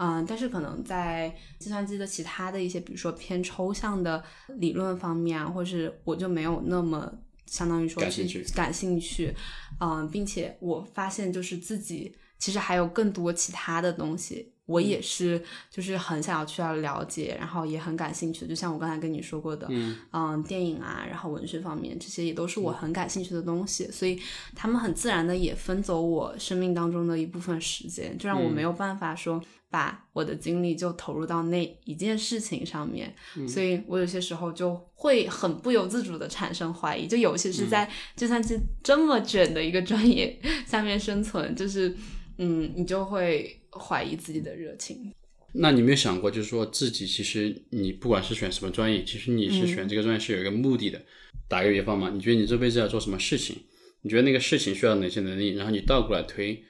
[0.00, 4.22] 嗯，但是可能在计算机的其他的一些，比如说偏抽象的
[4.58, 7.12] 理论方面啊，或是我就没有那么
[7.46, 9.34] 相当于说去感兴趣感兴趣，
[9.80, 19.66] 嗯，并且我发现就是自己其实还有更多其他的东西，我也是就是很想要去要了解，然后也很感兴趣的，就像我刚才跟你说过的，
[20.12, 24.20] 嗯电影啊，然后文学方面这些也都是我很感兴趣的东西，所以
[24.54, 33.14] 他们很自然的也分走我生命当中的一部分时间，就让我没有办法说把我的精力就投入到那一件事情上面，
[33.46, 41.94] 所以我有些时候就会很不由自主的产生怀疑，就尤其是在计算机这么卷的一个专业 下面生存，就是
[42.38, 45.12] 嗯，你就会怀疑自己的热情。
[45.52, 51.00] 那你没有想过，就是说自己其实你不管是选什么专业，其实你是选这个专业是有一个目的的。
[51.48, 53.56] 打个比方嘛，你觉得你这辈子要做什么事情？
[54.02, 55.56] 你觉得那个事情需要哪些能力？
[55.56, 56.62] 然后你倒过来推，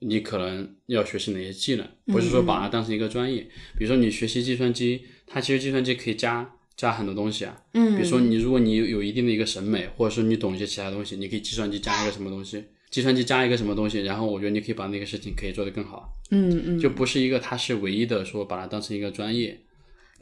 [0.00, 1.88] 你可能要学习哪些技能？
[2.04, 3.40] 不是说把它当成一个专业。
[3.76, 7.64] 比如说你学习计算机，它其实计算机可以加加很多东西啊。
[7.72, 16.12] 嗯比如说你如果你有有一定的一个审美，或者说你懂一些其他东西，你可以计算机加一个什么东西，计算机加一个什么东西，然后我觉得你可以把那个事情可以做得更好。
[16.30, 19.60] 嗯嗯，就不是一个它是唯一的说把它当成一个专业。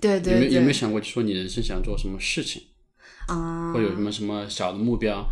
[0.00, 2.62] 对对有没有有没有想过，就说你人生想做什么事情，
[3.28, 5.24] 啊，或有什么什么小的目标？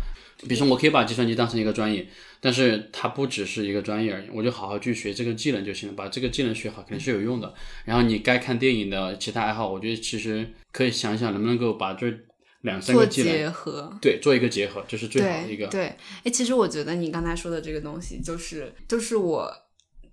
[0.47, 2.05] 比如说，我可以把计算机当成一个专业，
[2.41, 7.53] 但是它不只是一个专业而已，我就好好去学这个技能就行了，把这个技能学好肯定是有用的。
[7.85, 12.11] 然后你该看电影的其他爱好，我觉得其实可以想一想能不能够把这
[12.63, 13.97] 两三做个技结合。
[14.01, 15.67] 对做一个结合，这是最好的一个。
[15.67, 19.49] 对对，哎，其实我觉得你刚才说的这个东西，就是就是我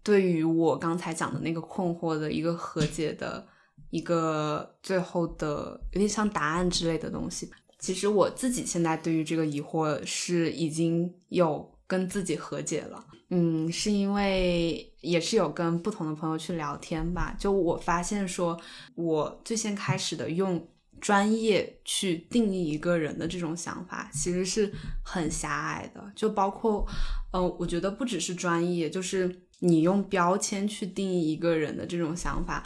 [0.02, 3.46] 对于我刚才讲的那个困惑的一个和解的
[3.90, 7.50] 一个最后的有点像答案之类的东西。
[7.78, 13.02] 其实我自己现在对于这个疑惑是已经有跟自己和解了。
[13.32, 18.60] 嗯，是因为也是有跟不同的朋友去聊天吧，就我发现说，
[18.96, 20.68] 我最先开始的用
[21.00, 26.12] 专业去定义一个人的这种想法，其实是很狭隘的。
[26.14, 26.86] 就包括，
[27.32, 32.64] 嗯，我觉得不只是专业，就是你用标签去定义一个人的这种想法，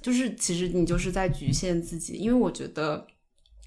[0.00, 3.06] 就是其实你就是在局限自己，因为我觉得。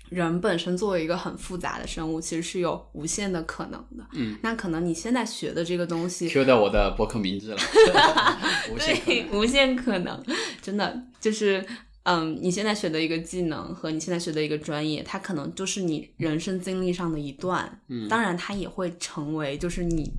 [0.10, 4.08] 人本身作为一个很复杂的生物，其实是有无限的可能的。
[4.14, 7.58] 嗯，那可能你现在学的这个东西，Q 到我的博客名字了。
[8.78, 10.24] 对，无限可能，
[10.62, 11.66] 真的就是，
[12.06, 17.82] 嗯，你现在学的一个技能和你现在学的一个专业，它可能就是你人生经历上的一段。
[17.90, 20.12] 嗯，当然，它也会成为就是你。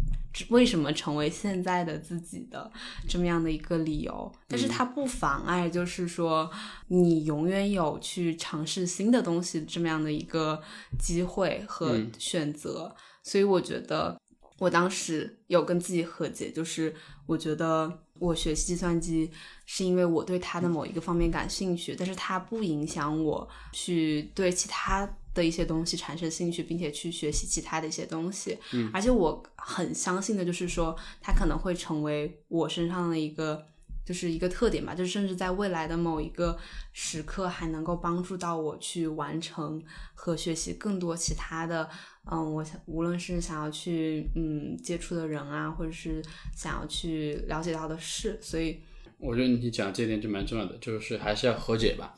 [0.51, 2.71] 为什么成为现在的自己的
[3.09, 4.31] 这么样的一个理由？
[4.47, 6.51] 但是它不妨碍，就是说
[6.89, 10.61] 你永远有去尝试新的东西这么样的一个
[10.99, 12.95] 机会和选择。
[13.23, 14.21] 所以我觉得
[14.59, 16.95] 我当时有跟自己和解，就是
[17.25, 19.31] 我觉得我学习计算机
[19.65, 25.09] 是因为我对它的某一个方面感兴趣，但是它不影响我去对其他。
[25.37, 33.67] 的一些东西产生兴趣，并且去学习其他的一些东西，嗯，而且我很相信的就是说，它可能会成为我身上的一个，
[34.07, 36.57] 就是一个特点吧，就是甚至在未来的某一个
[36.93, 39.83] 时刻，还能够帮助到我去完成
[40.15, 41.91] 和学习更多其他的，
[42.31, 46.23] 嗯，我想无论是想要去嗯接触的人啊，或者是
[46.55, 48.81] 想要去了解到的事，所以
[49.19, 52.15] 我觉得你讲这点就蛮重要的，就是还是要和解吧。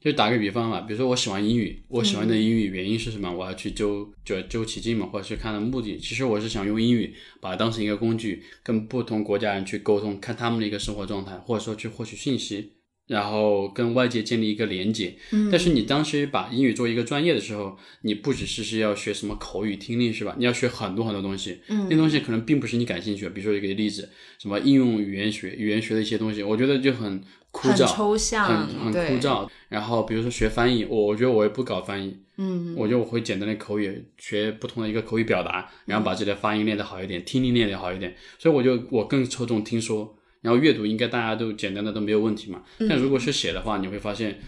[0.00, 3.30] 就打个比方嘛，比如说我喜欢英语，我喜欢的英语原因是什么？
[3.30, 5.98] 我要去究就究其境嘛，或者去看的目的。
[5.98, 12.72] 其实我是想用英语把它当成一个工具，跟不同国家人去沟通，看他们的一个生活状态，或者说去获取信息。
[13.06, 15.16] 然后跟外界建立一个连接，
[15.50, 20.36] 但是你当时把英语做一个专业的时候，你不只是是要学什么口语听力是吧？
[20.38, 23.30] 你要学很多很多东西，嗯那东西可能并不是你感兴趣的。
[23.32, 24.08] 比如说一个例子，
[24.38, 29.48] 什么应用语言学、语言学的一些东西，我觉得就很枯燥、很抽象、很很枯燥。
[29.68, 38.14] 然后比如说学翻译，我我觉得我也不搞翻译，嗯，我觉得我会简单的口语学不同的一个口语表达，然后把自己的发音练得好一点，听力练得好一点。
[38.38, 40.16] 所以我就我更侧重听说。
[40.42, 44.40] 然后阅读应该大家都简单的都没有问题嘛，但如果是写的话，你会发现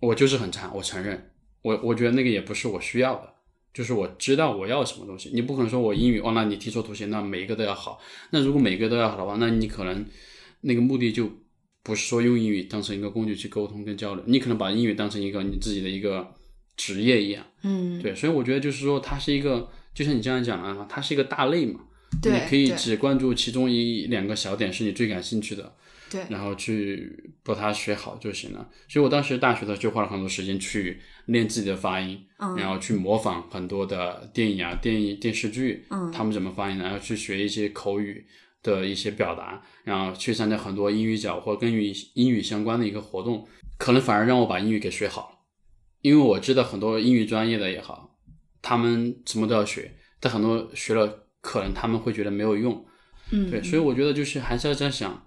[0.00, 3.34] 我就是很差，我承认，我我觉得那个也不是我需要的，
[3.74, 10.06] 就是我知道我要什么东西，你不可能说我英语哦，那你提出图形，那每一个都要好，那如果每个都要好的话，那你可能
[10.62, 11.30] 那个目的就
[11.90, 16.36] 不是说用英语当成一个工具去沟通跟交流，你可能把英语当成一个你自己的一个
[16.76, 21.80] 职业一样，嗯，对，所以我觉得就是说它是一个，就像你这样讲的，它是一个大类嘛。
[22.22, 25.74] 对你可以只关注其中一两个小点是你最感兴趣的，
[26.08, 28.68] 对，然后去把它学好就行了。
[28.88, 32.20] 所以我当时大学的时候就花了很多时间去练自己的发音，
[32.56, 38.24] 然后去模仿很多的电影啊、电影电视剧，嗯，他们怎么发音，然后去学一些口语
[38.62, 43.46] 的一些表达，然后去参加很多英语角或跟语英语相关的一个活动，
[43.78, 45.38] 可能反而让我把英语给学好了。
[46.02, 48.18] 因为我知道很多英语专业的也好，
[48.62, 51.26] 他们什么都要学，但很多学了。
[51.42, 52.84] 可能他们会觉得没有用，
[53.30, 55.26] 嗯，对，所以我觉得就是还是要在想，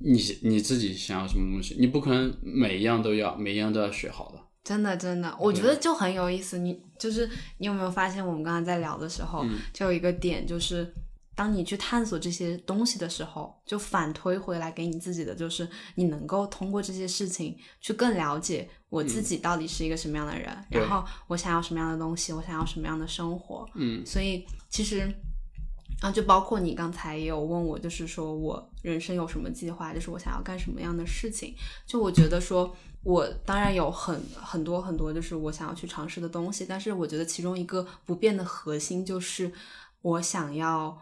[0.00, 4.40] 你你自己想要什么东西，你不可能每一样都要，每一样都要学好的。
[4.64, 6.58] 真的，真的，我觉得就很有意思。
[6.58, 10.92] 你就是你有没有发现，我们刚刚在聊的时候，就有一个点，就是
[11.34, 23.68] 当你去探索这些东西的时候，就反推回来给你自己的，就是你能够通过这些事情去更了解我自己到底是一个什么样的人，然后我想要什么样的东西，我想要什么样的生活。
[23.74, 25.12] 嗯，所以其实。
[26.00, 31.54] 啊，就包括你刚才也有问我，就是说我人生有什么计划，就是我想要干什么样的事情。
[31.86, 36.66] 就我觉得说，我当然有很很多很多，就是我想要去尝试的东西。
[36.68, 39.50] 但是我觉得其中一个不变的核心，就是
[40.02, 41.00] 我想要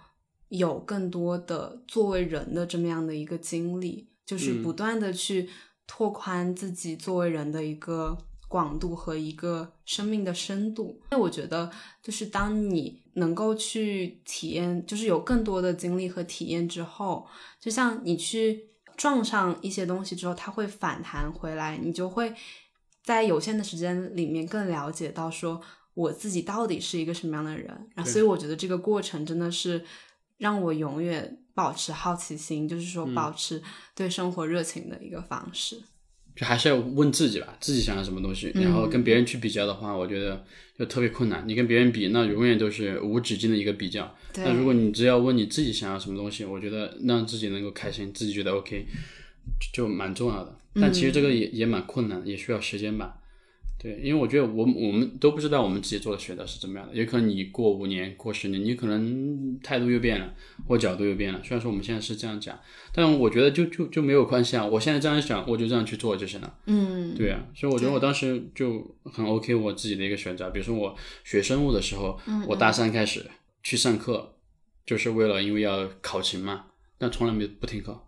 [0.53, 5.51] 有更多的作为人的这么样的一个经历，就是不断的去
[5.87, 8.17] 拓宽自己作为人的一个。
[8.53, 11.71] 广度和一个生命的深度，因为我觉得，
[12.03, 17.27] 就是当你能够去体验，就是有更多的经历和体验之后，
[17.59, 22.35] 就像你去撞上一些东西之后，它会反弹回来，你就会
[23.03, 25.59] 在有限的时间里面更了解到说
[25.95, 27.69] 我自己到底是一个什么样的人。
[27.95, 29.83] 然后，所以我觉得这个过程真的是
[30.43, 33.63] 让我永远保持好奇心，就是说保持
[33.95, 35.81] 对生活热情的一个方式。
[36.35, 40.45] 就还是要问自己吧，自己想要什么东西，然后跟别人去比较的话，我觉得
[40.77, 41.45] 就特别困难。
[41.47, 44.13] 你跟别人比，那永远都是无止境的一个比较。
[44.39, 48.85] 那如果你只要问你自己想要什么东西，我觉得让自己能够开心，自己觉得 OK，
[49.73, 50.59] 就蛮重要的。
[50.75, 53.22] 但其实这个也也蛮困难，也需要时间吧。
[53.83, 60.33] 对，因为我觉得我们我们都不知道我们自己做的选择是怎么样的，也可能你过五年、过十年，你可能态度又变了，
[60.69, 61.41] 或角度又变了。
[61.43, 62.57] 虽然说我们现在是这样讲，
[62.95, 64.65] 但我觉得就就就没有关系啊。
[64.65, 66.59] 我现在这样想，我就这样去做就行了。
[66.67, 70.49] 嗯，对啊，所以我觉得我当时就很 OK，我自己的一个选择。
[70.51, 73.29] 比如说我学生物的时候，我大三开始
[73.65, 74.37] 去上课，
[74.87, 76.67] 就是为了因为要考勤嘛，
[76.99, 78.01] 但从来没不听课，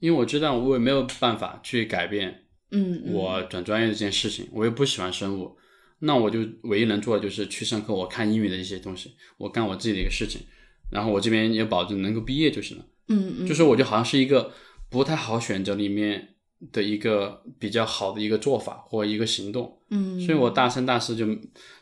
[0.00, 2.42] 因为我知道我也没有办法去改变。
[2.74, 5.56] 嗯，嗯我转专业这件事情，我又不喜欢生物，
[6.00, 10.42] 那我就唯一能做的就是去上课，我看英语的一些东西，我干我自己的一个事情，
[10.90, 12.84] 然后我这边也保证能够毕业就行了。
[13.08, 14.52] 嗯嗯，就是我就好像是一个
[14.90, 16.36] 不太好选择里面
[16.72, 21.26] 的一个比较好的一个做法或一个行动，嗯，所以我大三大四就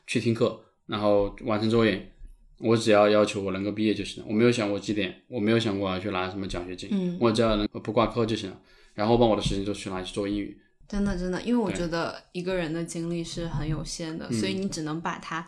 [0.06, 2.12] 去听课，然后完成作业，
[2.58, 8.60] 我只要要求我能够毕业就行了，我没有想过绩点，我没有想过要去拿什么奖学金，嗯我只要能不挂科就行了，
[8.94, 10.58] 然后把我的时间都去拿去做英语。
[10.88, 15.46] 真的真的，因为我觉得一个人的精力是很有限的，所以你只能把它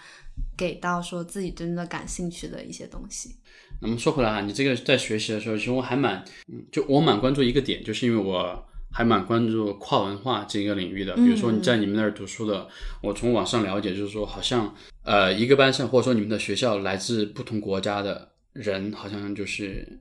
[0.56, 3.36] 给到说自己真的感兴趣的一些东西。
[3.80, 11.14] 那么说回来啊，你这个在学习的时候，其实我还蛮，嗯，就我蛮关注一个点，就是因为我还蛮关注跨文化这一个领域的。
[11.16, 12.66] 比如说你在你们那儿读书的，
[13.02, 20.00] 我从网上了解，就是说好像呃一个班上或者说你们的学校来自不同国家的人，好像就是。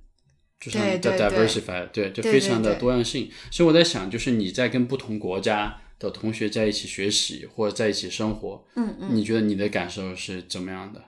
[0.65, 3.29] 就是叫对对对 diversify，对，就对非常的多样性。
[3.51, 11.03] 所以我在想，就是你在跟不同国家的同学在一起学习或者在一起生活，嗯嗯，你觉得你的感受是怎么样的？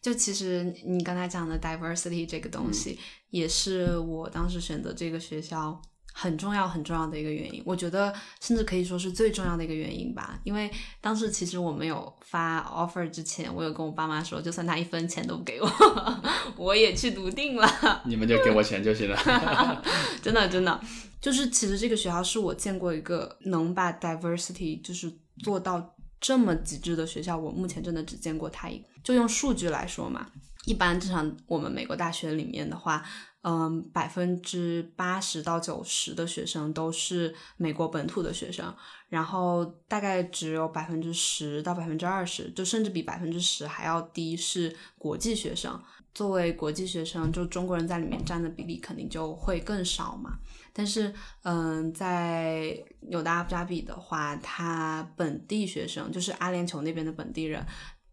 [0.00, 2.98] 就其实你刚才讲的 diversity 这个东西，
[3.30, 5.80] 也是我当时选择这个学校
[6.12, 7.62] 很重要很重要的一个原因。
[7.64, 10.38] 我觉得甚至可以说是最重要的一个原因吧。
[10.44, 15.70] 因为当时其实我没有发 offer 之前，我有跟我爸妈说，就算他一分钱都不给我，
[16.56, 18.02] 我也去笃定了。
[18.04, 19.16] 你们就给我钱就行了。
[20.22, 20.80] 真的真的，
[21.20, 28.84] 就是其实这个学校是我见过一个能把 diversity 就是做到这么极致的学校，我目前真的只见过他一个。
[29.04, 30.26] 就用数据来说嘛，
[30.66, 33.02] 一般正常我们美国大学里面的话，
[33.42, 38.74] 嗯，百分之八十到九十的学生都是美国本土的学生，
[39.08, 45.80] 然后大概只有百分之十到百分之二十，就甚至比百分之十还要低是国际学生。
[46.14, 50.36] 作为国际学生，就中国人在里面占的比例肯定就会更少嘛。
[50.72, 57.64] 但是，嗯，在纽大阿布扎比的话，它本地学生就是阿联酋那边的本地人，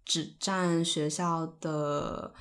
[0.04, 2.32] 只占学校的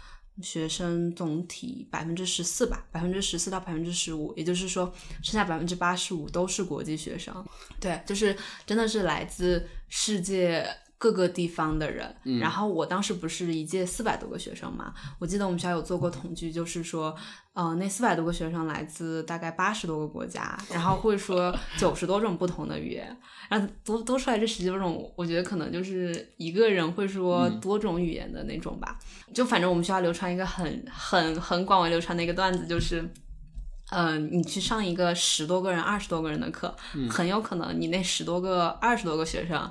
[0.43, 7.45] 学生总体百分之十四吧，百分之十四到百分之十五，也就是说，剩下百分之八十五都是国际学生。
[7.80, 10.68] 对，就是真的是来自世界
[11.05, 12.16] 各个地方的人。
[12.40, 17.14] 然后我当时不是一届四百多个学生嘛，我记得我们学校有做过统计，就是说，
[17.52, 23.14] 呃，那四百多个学生来自大概八十多个国家，然后会说 九十多种不同的语言，
[23.50, 28.98] 然后多多出来这十几种，我觉得可能就是一个人会说多种语言的那种吧。
[29.34, 33.07] 就反正我们学校流传一个很很很广为流传的一个段子，就是。
[33.90, 36.74] 嗯，你去上一个十多个人、二十多个人的课，
[37.09, 39.70] 很有可能你那十多个、二十多个学生，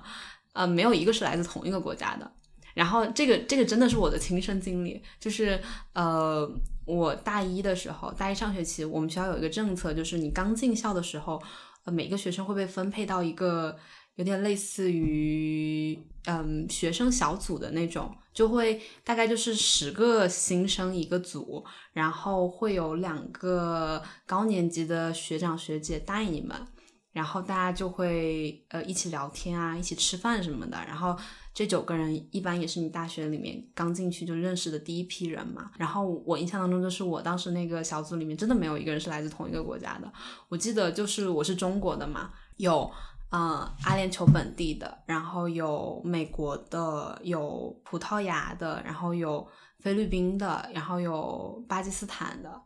[0.54, 2.32] 呃，没有一个是来自同一个国家的。
[2.74, 5.62] 然后这个这个真的是我的亲身经历，就是
[5.94, 6.50] 呃，
[6.86, 11.40] 我大一的时候，大一上学期，我们学校有一个政策，就是你刚进校的时候，
[11.86, 13.78] 呃，每个学生会被分配到一个
[14.16, 26.60] 有点类似于嗯学生小组的那种，就会大概就是十个新生一个组，然后会有两个高年级的学长学姐带你们。
[27.14, 30.76] 然后大家就会呃一起聊天啊，一起吃饭什么的。
[30.88, 31.16] 然后
[31.54, 35.70] 这九个人一般也是你大学里面刚进去就认识的第一批人嘛。
[35.78, 40.12] 然后我印象当中就是我当时那个小组里面真的没有一个人是来自同一个国家的。
[40.50, 42.92] 我记得就是我是中国的嘛，有
[43.30, 49.48] 嗯阿联酋本地的，然后有美国的，有葡萄牙的，然后有
[49.82, 52.60] 菲律宾的，然后有巴基斯坦的，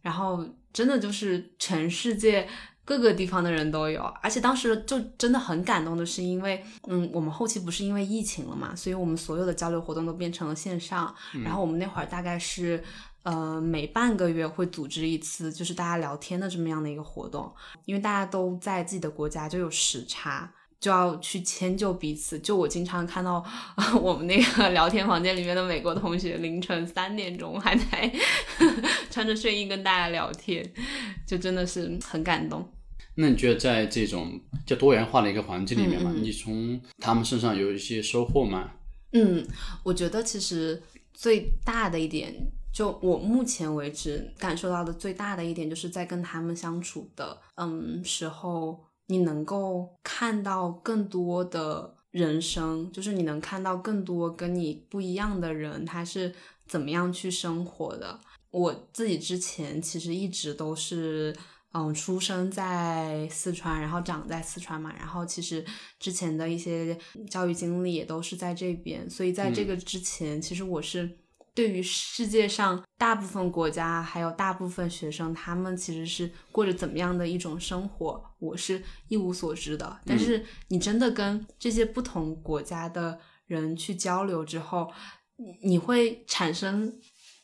[0.00, 2.48] 然后真的就是全世界。
[2.84, 11.14] 各个地方的人都有，而且当时就真的很感动的是，因为嗯，我们后期不是因为疫情了嘛，所以我们所有的交流活动都变成了线上。
[11.44, 12.82] 然后我们那会儿大概是
[13.22, 17.52] 呃每半个月会组织一次，就是大家聊天的这么样的一个活动，
[17.84, 20.52] 因为大家都在自己的国家，就有时差。
[20.82, 22.36] 就要去迁就彼此。
[22.40, 23.40] 就我经常看到
[24.02, 28.12] 我们那个聊天房间里面的美国同学，凌晨三点钟还在
[29.12, 30.68] 穿着睡衣跟大家聊天，
[31.24, 32.68] 就真的是很感动。
[33.14, 38.70] 那你觉得在这种就多元化的一个环境里面嘛，你从他们身上有一些收获吗？
[39.12, 39.46] 嗯，
[39.84, 40.82] 我觉得其实
[41.12, 42.34] 最大的一点，
[42.72, 56.34] 就我目前为止感受到的最大的一点，就是在跟他们相处的嗯时候，你能够看到更多的人生，就是你能看到更多跟你不一样的人，他是
[56.66, 58.18] 怎么样去生活的。
[58.52, 61.34] 我自己之前其实一直都是。
[61.74, 65.64] 嗯，出生在四川，然后长在四川嘛，然后其实
[65.98, 66.94] 之前的一些
[67.30, 71.18] 教育经历也都是在这边，所以在这个之前，其实我是
[71.54, 79.98] 对于世界上大部分国家还有大部分学生，他们其实是过着怎么样的一种生活，我是一无所知的。
[80.04, 84.92] 但是你真的跟这些不同国家的人去交流之后，
[85.62, 87.00] 你会产生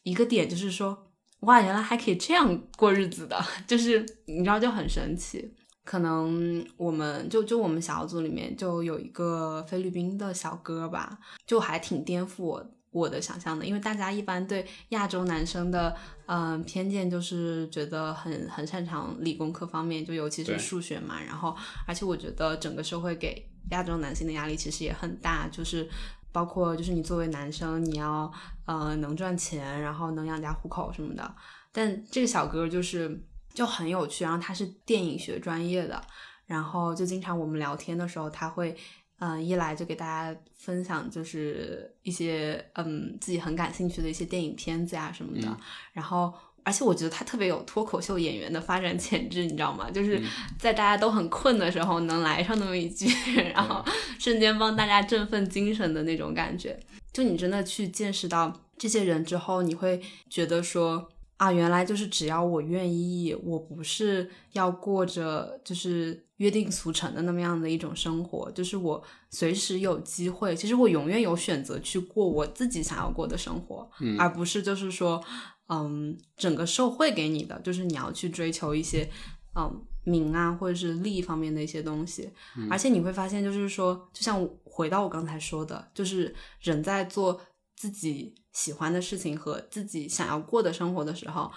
[0.09, 1.05] 一个点，就是说。
[1.43, 5.49] 哇，原来还可以这样过日子的，就是你知道就很神奇。
[5.85, 13.65] 可能我们就就我们小组里面就有一个菲律宾的小哥吧，就还挺颠覆我我的想象的。
[13.65, 15.95] 因为大家一般对亚洲男生的
[16.27, 21.23] 嗯偏见就是觉得很很擅长理工科方面，就尤其是数学嘛。
[21.23, 21.57] 然后
[21.87, 25.89] 而且我觉得整个社会给亚洲男性的压力其实也很大，就是。
[26.33, 28.31] 包括就是你作为男生，你要
[28.67, 31.35] 呃能赚钱，然后能养家糊口什么的。
[31.73, 36.01] 但这个小哥就是就很有趣，然后他是电影学专业的，
[36.47, 38.77] 然后就经常我们聊天的时候，他会
[39.19, 45.57] 嗯一来就给大家分享就是一些嗯自己很感兴趣的一些电影片子呀什么的，
[45.93, 46.33] 然后。
[46.69, 49.91] 而且我觉得他特别有脱口秀演员的发展潜质，你知道吗？
[49.91, 50.23] 就是
[50.59, 53.07] 在大家都很困的时候，能来上那么一句，
[53.55, 53.83] 然后
[54.19, 56.79] 瞬间帮大家振奋精神的那种感觉。
[57.11, 59.99] 就你真的去见识到这些人之后，你会
[60.29, 61.09] 觉得说
[61.39, 75.25] 啊，原来就是只要我愿意，我不是要过着就是约定俗成的那么样的一种生活，就是我随时有机会，其实我永远有选择去过我自己想要过的生活，而不是就是说。
[75.69, 79.09] 嗯，整个社会给你的就是你要去追求一些，
[79.55, 82.31] 嗯，名啊或者是利益方面的一些东西，
[82.71, 87.39] 而且你会发现，就是说，就像回到我刚才说的，就是人在做
[87.77, 91.53] 自己喜欢的事情和自己想要过的生活的时候，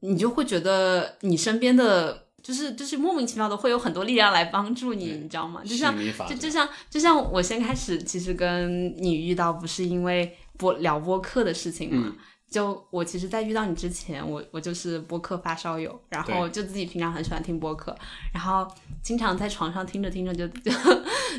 [0.00, 5.62] 你就会觉得你身边的，就是就是莫名其妙的会有很多力量来帮助你，你知道吗？
[5.62, 5.94] 就像
[6.26, 12.16] 就就像就像我先开始其实跟你遇到不是因为播聊播客的事情嘛。
[12.54, 17.92] 就我其实，在遇到你之前，我我就是播客发烧友，然后就自己平常很喜欢听播客，
[18.32, 18.64] 然后
[19.02, 20.70] 经常在床上听着听着就 就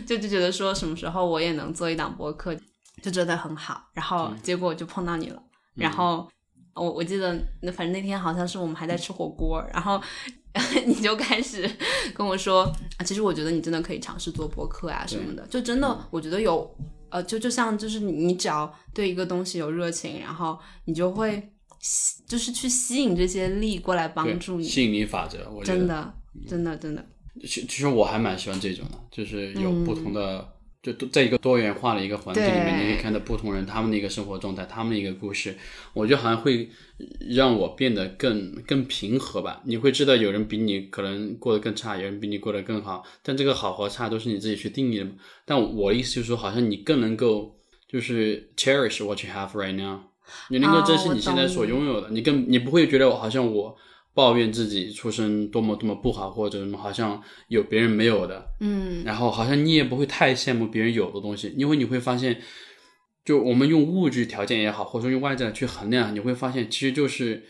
[0.05, 2.53] 就就觉得说什么时候我也能做一档播客，
[3.01, 5.41] 就觉得很好，然后结果就碰到你了，
[5.75, 6.27] 然后
[6.73, 10.01] 我我记得那反正那天好像是我们还在吃火锅，然后
[10.85, 11.65] 你就开始
[12.13, 12.63] 跟我说
[12.97, 16.69] 啊，其实我觉得你真的可以尝试做播客啊什么的，就真的我觉得有。
[17.15, 21.41] 呃，就就像就是你，只要对一个东西有热情，然后你就会
[21.79, 24.67] 吸，就是去吸引这些力过来帮助你。
[24.67, 26.13] 吸引力法则，我真的，
[26.45, 27.05] 真的，真的。
[27.47, 30.54] 其其实我还蛮喜欢这种的，就是有不同的。
[30.93, 35.55] 就在一个多元化的一个环境里面，你可以看到不同人他们的一个生活状态，他们的一个故事。
[35.93, 36.69] 我觉得好像会
[37.29, 39.61] 让我变得更更平和吧。
[39.65, 45.07] 你会知道有人比你可能过得更差，有人比你过得更好，但这个好和差都是你自己去定义的。
[45.45, 47.55] 但我意思就是说，好像你更能够
[47.87, 49.99] 就是 cherish what you have right now，
[50.49, 53.77] 你能够珍惜你现在所拥有的，你更你不会觉得我好像我。
[54.15, 62.41] 抱怨自己出身多么多么不好，或者什么好像有别人没有的，嗯，然后好像你也不会太羡慕别人有的东西，因为你会发现，
[63.25, 67.43] 就我们用物质条件也好，或者说用外在去衡量，你会发现其实就是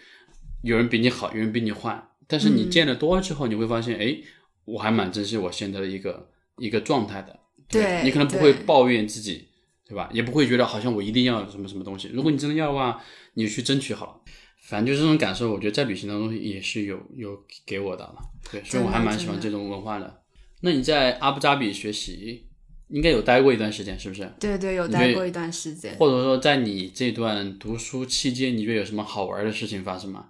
[0.63, 4.17] 有人比你好，有人比你坏，但是你见得多了之后，你会发现，哎，
[4.65, 7.39] 我还蛮珍惜我现在的一个一个状态的，
[7.69, 9.49] 对你可能不会抱怨自己，
[9.87, 10.09] 对吧？
[10.11, 12.99] 也不会觉得好像我一定要什么什么东西，如果你真的要的话，
[13.35, 14.07] 你去争取好。
[14.07, 14.21] 了。
[14.67, 20.21] 反正就这种感受，我觉得在旅行当中也是有有给我的嘛，对，所以我还蛮喜欢这种文化的。
[20.61, 22.47] 那你在阿布扎比学习，
[22.87, 24.27] 应该有待过一段时间，是不是？
[24.39, 25.95] 对对，有待过一段时间。
[25.99, 30.29] 或者说，在你这段读书期间，你觉得有什么好玩的事情发生吗？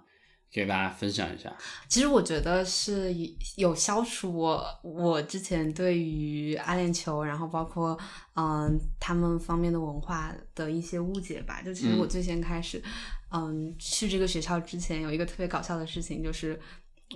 [0.52, 1.54] 给大家分享一下。
[1.88, 3.14] 其实我觉得是
[3.56, 7.98] 有消除我我之前对于阿联酋，然后包括
[8.34, 11.60] 嗯他们方面的文化的一些误解吧。
[11.62, 12.78] 就其实我最先开始。
[12.78, 13.25] 嗯，
[13.78, 16.58] 去这个学校之前有一个特别搞笑的事情，就是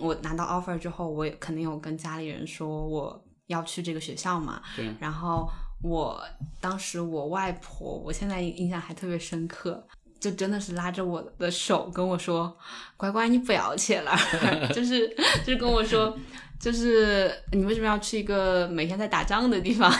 [0.00, 4.62] 我拿到 offer 之后，我也肯定有跟家里人说我要去这个学校嘛。
[4.76, 4.94] 对。
[5.00, 5.48] 然后
[5.82, 6.22] 我
[6.60, 9.86] 当时我外婆，我现在印象还特别深刻，
[10.18, 12.56] 就真的是拉着我的手跟我说
[12.96, 14.12] ：“乖乖，你不要去了。
[14.72, 15.08] ”就是
[15.44, 16.16] 就是跟我说，
[16.60, 19.90] 就是你为什么要去一个每天在打仗的地方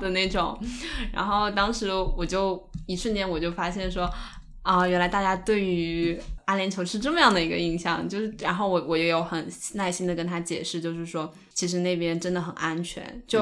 [0.00, 0.58] 的那种？
[1.12, 4.10] 然后当时我就一瞬间我就发现说。
[4.66, 13.22] 啊，原来大家对于阿联酋是这么样的一个印象，就是，然后我我也有很耐心的跟他解释，就是说，其实那边真的很安全。
[13.28, 13.40] 就，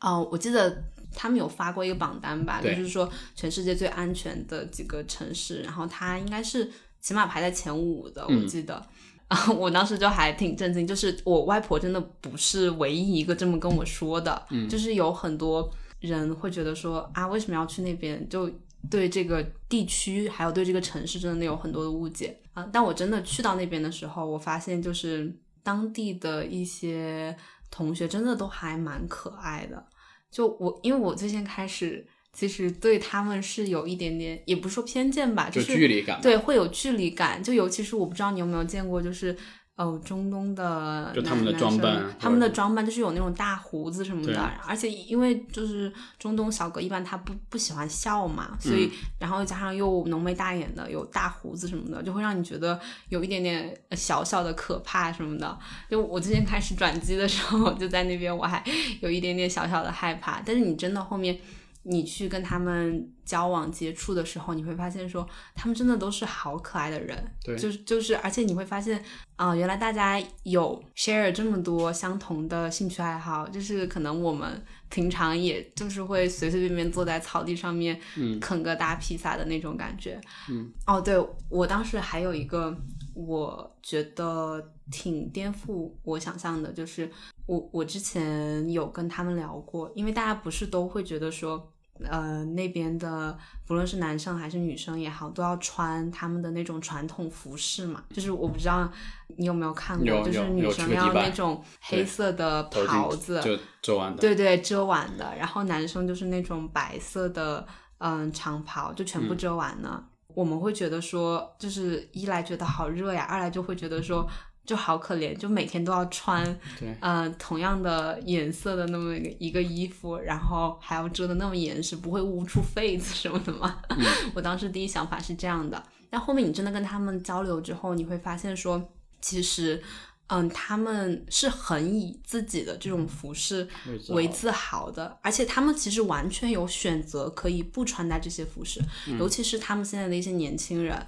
[0.00, 8.80] 哦，我记得他们有发过一个榜单吧，就是说全世界最安全的几个城市，然后它应该是起码排在前五的，嗯我记得。
[9.26, 18.28] 啊，我当时就还挺震惊，就是我外婆真的不是唯一一个这么跟我说的，嗯就是有很多人会觉得说啊，为什么要去那边？
[18.28, 18.48] 就
[18.90, 22.68] 对这个地区还有对这个城市真的有很多的误解啊。
[22.72, 27.36] 但我真的去到那边的时候，我发现就是当地的一些
[27.70, 29.86] 同学真的都还蛮可爱的。
[30.30, 37.40] 就我，因为我最先开始其实对他们是有一点点，也不是说偏见吧，就是是距离感，对，会有距离感。
[37.42, 39.36] 就尤其是我不知道你有没有见过，就是
[39.76, 55.58] 呃中东的就他们的装扮生他们的装扮就是有那种大胡子什么的，而且因为就是中东小哥一般他不不喜欢笑嘛，所以、然后加上又浓眉大眼的，有大胡子什么的，就会让你觉得有一点点呃小小的可怕什么的。
[55.90, 58.64] 就我之前开始转机的时候，就在那边我还
[59.00, 61.36] 有一点点小小的害怕，但是你真的后面。
[61.84, 69.02] 你去跟他们交往接触的时候，你会发现说他们真的都是好可爱的人，对就是就是，而且你会发现
[69.36, 80.20] 啊、原来大家有 share 这么多相同的兴趣爱好，就是可能我们平常也就是会随随便便坐在草地上面，嗯啃个大披萨的那种感觉。
[80.48, 81.16] 嗯，哦，对
[81.48, 82.76] 我当时还有一个
[83.12, 87.10] 我觉得挺颠覆我想象的，就是
[87.46, 91.70] 我我之前有跟他们聊过，因为大家不是都会觉得说。
[92.08, 93.36] 呃，那边的
[93.66, 98.02] 不论是男生还是女生也好，都要穿他们的那种传统服饰嘛。
[98.10, 98.90] 就是我不知道
[99.36, 105.34] 你有没有看过，就是女生要那种黑色的袍子，就遮完的，对对，遮完的。
[105.36, 107.66] 然后男生就是那种白色的，
[107.98, 110.04] 嗯，长袍，就全嗯部遮完了。
[110.34, 114.28] 我们会觉得说，就是一来觉得好热呀，二来就会觉得说。
[114.64, 116.42] 就好可怜，就每天都要穿，
[116.80, 123.82] 对呃，同样的颜色的那么一个衣服，然后还要遮的那么严实，不会捂出痱子什么的嘛。
[124.34, 128.82] 我当时第一想法是这样的，但后面你真的跟他们交流之后，你会发现说，
[129.20, 129.82] 其实，
[130.28, 138.80] 嗯，他们是很以自己的这种服饰为自豪为自豪的，而且他们其实完全有选择可以不穿戴这些服饰，
[139.18, 141.04] 尤其是他们现在的一些年轻人，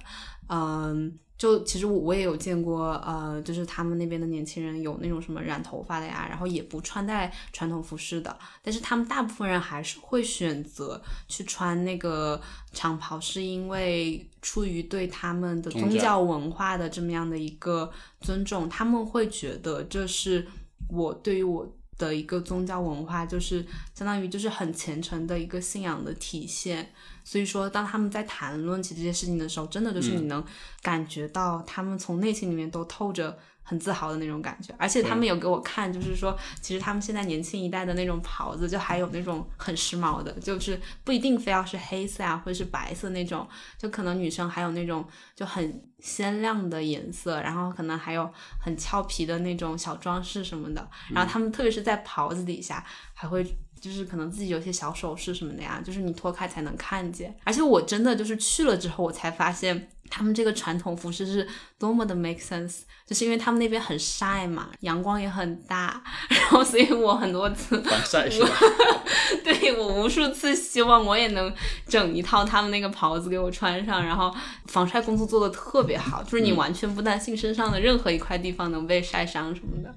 [0.49, 1.17] 嗯。
[1.37, 12.41] 就其实我我也有见过，呃，就是他们那边的年轻人有那种什么染头发的呀，然后也不穿戴传统服饰的，但是他们大部分人还是会选择去穿那个
[12.73, 20.47] 长袍，是因为出于对他们的宗教文化的这么样的一个尊重，他们会觉得这是
[20.89, 23.63] 我对于我的一个宗教文化，就是
[23.93, 26.91] 相当于就是很虔诚的一个信仰的体现。
[27.27, 30.41] 所以说，当他们在谈论起这些事情的时候，真的就是你能
[30.81, 34.73] 感觉到他们从内心里面都透着很自豪的那种感觉。
[34.77, 43.45] 而且他们有给我看，就是说，其实他们现在年轻一代的那种袍子，就还有那种很时髦的，就是不一定非要是黑色啊，或者是白色那种，
[43.77, 45.05] 就可能女生还有那种
[45.35, 50.89] 就很鲜亮的颜色，然后可能还有很俏皮的那种小装饰什么的。
[51.09, 52.81] 然后他们特别是在袍子底下
[53.13, 53.45] 还会。
[53.79, 57.35] 就是可能自己有些小首饰什么的呀，就是你脱开才能看见。
[57.43, 61.47] 而且我真的就是去了之后，我才发现他们这个传统服饰是
[61.77, 68.49] 多么的 make sense，就是因为他们那边很晒嘛，阳光也很大， 然后所以我很多次防晒是吧？
[69.43, 71.53] 对我无数次希望我也能
[71.87, 74.33] 整一套他们那个袍子给我穿上，然后
[74.67, 79.93] 防晒工作做的特别好，就是你完全不担心身上的任何一块地方能被晒伤什么的。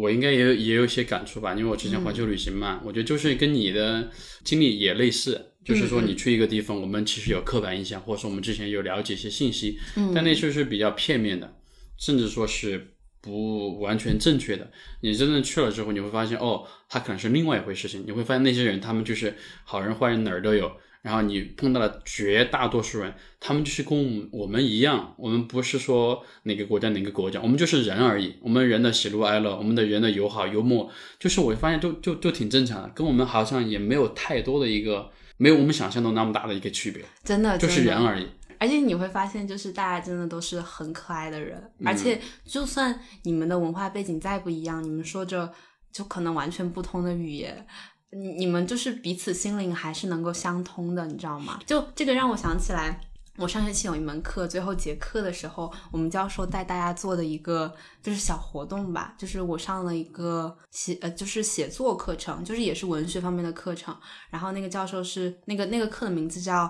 [0.00, 4.10] 我应该也有也有一些感触吧，因为我之前环球旅行嘛，我觉得就是跟你的
[4.44, 9.78] 经历也类似，就是说你去一个地方，我们其实有刻板印象，或者说我们之前有了解一些信息，
[10.14, 11.56] 但那就是比较片面的，
[11.98, 14.70] 甚至说是不完全正确的。
[15.00, 18.04] 你真正去了之后，你会发现，哦，它可能是另外一回事情。
[18.06, 19.34] 你会发现那些人，他们就是
[19.64, 20.70] 好人坏人哪儿都有。
[21.02, 28.36] 然后你碰到了绝大多数人，他们就是跟我们一样，我们不是说哪个国家哪个国家，我们就是人而已。
[28.40, 38.26] 我们人的喜怒哀乐，我们的人的友好幽默，就是我发现就就就挺正常的，跟我们好像也没有太多的一个，没有我们想象中那么大的一个区别，真的就是人而已。
[38.60, 45.48] 而且你会发现，就是大家真的都是很可爱的人，嗯而且就算你们的文化背景再不一样，你们说着
[45.92, 47.64] 就可能完全不通的语言，
[48.10, 51.60] 你你们就是彼此心灵还是能够相通的，你知道吗？
[51.66, 53.00] 就这个让我想起来。
[53.36, 63.96] 我上学期有一门课，最后结课的时候，我们教授带大家做的一个就是小活动吧，就是我上了一个写呃就是写作课程，就是也是文学方面的课程。
[64.30, 66.68] 然后那个教授是那个那个课的名字叫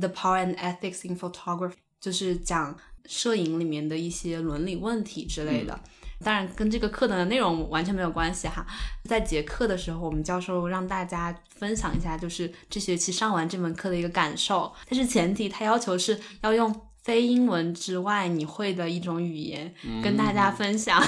[0.00, 2.74] The Power and Ethics in Photography，就是讲
[3.04, 5.78] 摄影里面的一些伦理问题之类的。
[6.24, 8.66] 当然跟这个课的内容完全没有关系哈。
[9.04, 14.72] 在结课的时候，我们教授让大家分享一下，就是这学期上完这门课的一个感受。
[14.88, 21.02] 但是前提，他要求是要用非英文之外你会的一种语言跟大家分享。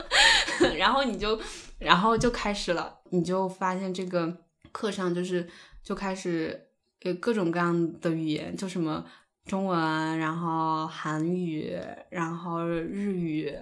[0.78, 1.38] 然后你就，
[1.78, 4.36] 然后就开始了，你就发现这个
[4.72, 5.46] 课上就是
[5.82, 6.68] 就开始
[7.02, 9.04] 呃各种各样的语言，就什么
[9.44, 11.78] 中文，然后韩语，
[12.10, 13.54] 然后日语，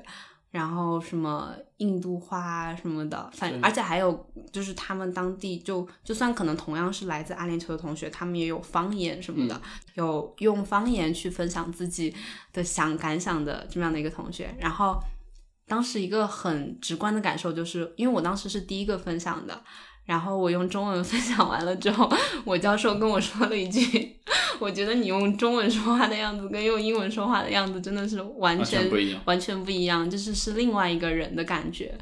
[0.55, 9.61] 然后什么印度话什么的，反而且还有就是他们当地就就算可能同样是来自阿联酋的同学，他们也有方言什么的，
[9.95, 12.15] 有用方言去分享自己
[12.53, 14.97] 的想感想的这么样的一个同学，然后。
[15.67, 19.65] 当时一个很直观的感受就是，因为我当时是第一个分享的，
[20.05, 22.11] 然后我用中文分享完了之后，
[22.45, 24.17] 我教授跟我说了一句
[24.61, 28.91] ：“我觉得你用中文说话的样子跟用英文说话的样子真的是完全
[29.25, 31.97] 完全不一样，就是是另外一个人的感觉。”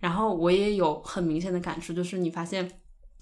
[0.00, 2.64] 然后我也有很明显的感触，就是你发现，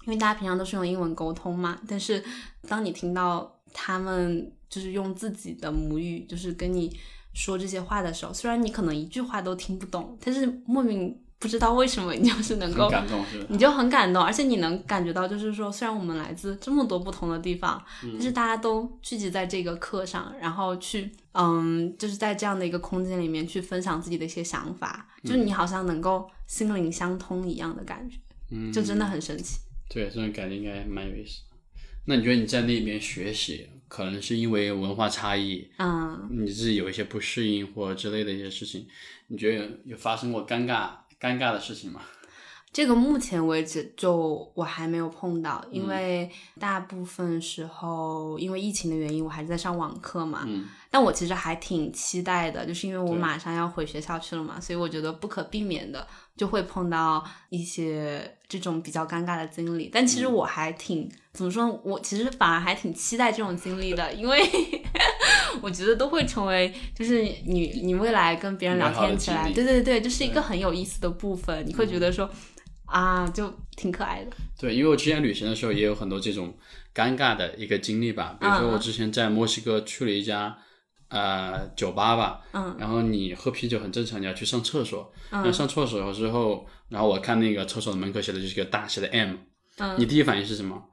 [0.05, 2.23] 因为大家平常都是用英文沟通嘛，但是
[2.67, 6.95] 当你听到他们就是用自己的母语，就是跟你。
[7.33, 28.17] 说这些话的时候，虽然你可能一句话都听不懂，但是莫名不知道为什么你就是能够感动，你就很感动，而且你能感觉到，就是说，虽然我们来自这么多不同的地方，但是大家都聚集在这个课上，然后去，嗯，就是在这样的一个空间里面去分享自己的一些想法，就是你好像能够心灵相通一样的感觉，
[28.51, 29.57] 嗯，就真的很神奇。
[29.89, 31.41] 对，这种感觉应该蛮有意思。
[32.05, 33.67] 那你觉得你在那边学习？
[33.87, 38.87] 可能是因为文化差异，嗯，你自己有一些不适应或之类的一些事情，
[39.27, 40.91] 你觉得有有发生过尴尬
[41.21, 42.01] 尴尬的事情吗？
[42.73, 50.43] 这个目前为止就我还没有碰到，因为大部分时候因为疫情的原因，我还是在上网课嘛。
[50.47, 56.07] 嗯，但我其实还挺期待的，就是因为我马上要回学校去了嘛，所以我觉得不可避免的
[56.37, 59.89] 就会碰到一些这种比较尴尬的经历。
[59.91, 64.41] 但其实我还挺怎么说，我其实反而还挺期待这种经历的，因为
[65.61, 72.29] 我觉得都会成为就是你你未来跟别人聊天起来，对对对，就是一个很有意思的部分，你会觉得说。
[72.93, 74.31] 啊，就挺可爱的。
[74.59, 76.53] 对，因为我之前旅行的时候也有很多这种
[76.93, 78.35] 尴尬的一个经历吧。
[78.37, 80.57] 比如说我之前在墨西哥去了一家
[81.07, 85.09] 呃酒吧吧，嗯，然后你喝啤酒很正常，你要去上厕所。
[85.29, 85.41] 嗯。
[85.41, 89.35] 那上厕所之后，然后我看那个厕所的门口写的就是一个大写的 M。
[89.77, 89.95] 嗯。
[89.97, 90.83] 你第一反应是什么？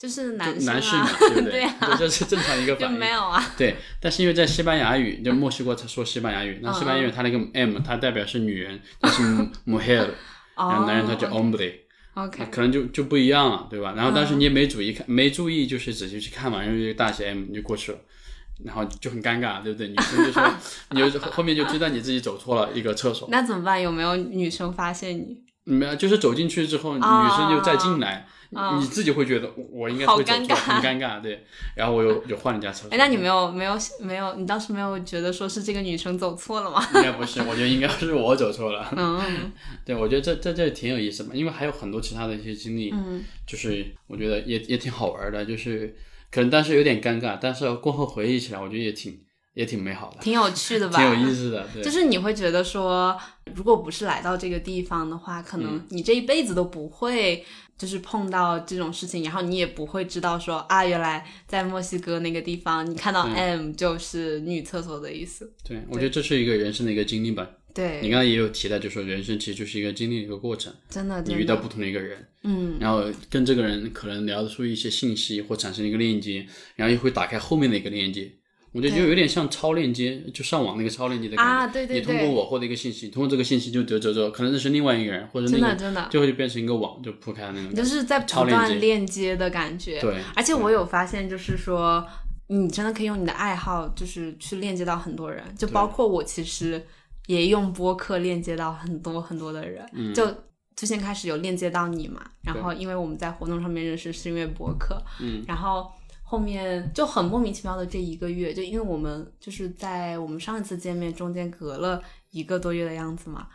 [0.00, 1.50] 就是男男士嘛，对不对？
[1.52, 1.74] 对呀。
[1.98, 2.98] 这是正常一个反应。
[2.98, 3.52] 没有啊。
[3.58, 9.22] 对，但是因为在西班牙语，就墨西哥他说西班牙语，那西班牙语它那个 M 它代表是女人，就是
[9.68, 10.08] mujer。
[10.56, 13.94] 然后男人他叫 hombre，OK，可能就就不一样了，对吧？
[13.96, 17.98] 然后当时你也没注意看，没注意就是仔细去看嘛，然后就大写 M 你就过去了，
[18.64, 19.88] 然后就很尴尬，对不对？
[19.88, 20.54] 女生就说，
[20.92, 23.26] 你就后面就知道你自己走错了一个厕所。
[23.30, 23.80] 那怎么办？
[23.80, 25.38] 有没有女生发现你？
[25.64, 28.26] 没有，就是走进去之后，女生就再进来。
[28.50, 31.44] 你自己会觉得我应该会尴尬，很尴尬，对。
[31.76, 32.90] 然后我又又换了家厕所。
[32.90, 36.84] 哎，那你没有没有没有，你当时没有觉得说是这个女生走错了吗？
[36.96, 38.92] 应该不是，我觉得应该是我走错了。
[38.96, 39.52] 嗯，
[39.84, 45.94] 对，我觉得这这这挺有意思嘛，因为还有很多其他的一些经历，嗯，就是我觉得也也挺好玩的，就是
[46.32, 49.16] 可能当时有点尴尬，但是过后回忆起来，我觉得也挺
[49.54, 50.98] 也挺美好的，挺有趣的吧？
[50.98, 53.16] 挺有意思的，对就是你会觉得说，
[53.54, 57.44] 如果不是来到这个地方的话，可能你这一辈子都不会。
[57.80, 65.50] 就是碰到这种事情，然后你也不会知道说啊，原来在墨西哥那个地方，你看到 M 就是女厕所的意思。
[65.66, 67.48] 对，我觉得这是一个人生的一个经历吧。
[67.72, 70.70] 对，你刚刚也有提到，就说人生其实就是一个经历的一个过程。
[70.90, 78.30] 真的，你遇到不同的一个人，嗯，然后跟这个人可能聊得出一些信息，或产生一个链接，然后又会打开后面的一个链接。
[78.72, 81.52] 我觉得就有点像超链接，就上网那个超链接的感觉。
[81.52, 82.00] 啊，对对对。
[82.00, 87.74] 你通过我获得一个信息，通过这个信息就得着着，可能认识另外一个人，或者那个，真的，最后就变成一个网，就铺开了那种。
[87.74, 90.00] 就是在不断链接的感觉。
[90.00, 90.18] 对。
[90.36, 92.06] 而且我有发现，就是说，
[92.46, 96.80] 你真的可以用你的爱好，就是去链接到很多人，就包括我，其实
[97.26, 99.84] 也用播客链接到很多很多的人。
[99.94, 100.14] 嗯。
[100.14, 100.32] 就
[100.76, 105.02] 最先开始有链接到你嘛，然后因为我们在活动上面认识，是因为播客。
[105.20, 105.42] 嗯。
[105.48, 105.90] 然后。
[106.30, 112.00] 后面就很莫名其妙的这一个月，就因为我们就是在我们上一次见面中间隔了
[112.30, 113.48] 一个多月的样子嘛，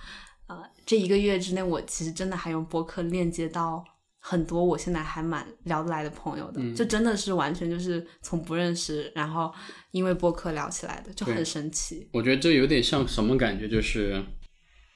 [0.47, 3.81] 呃，这一个月之内，我其实真的还用播客链接到
[4.19, 9.49] 很多我现在还蛮聊得来的朋友的，就真的是完全就是从不认识，然后
[9.91, 12.09] 因为播客聊起来的，就很神奇。
[12.11, 14.21] 我觉得这有点像什么感觉，就是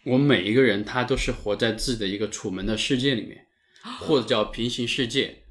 [0.03, 3.45] 我们每一个人他都是活在自己的一个楚门的世界里面，
[4.01, 5.43] 或者叫平行世界。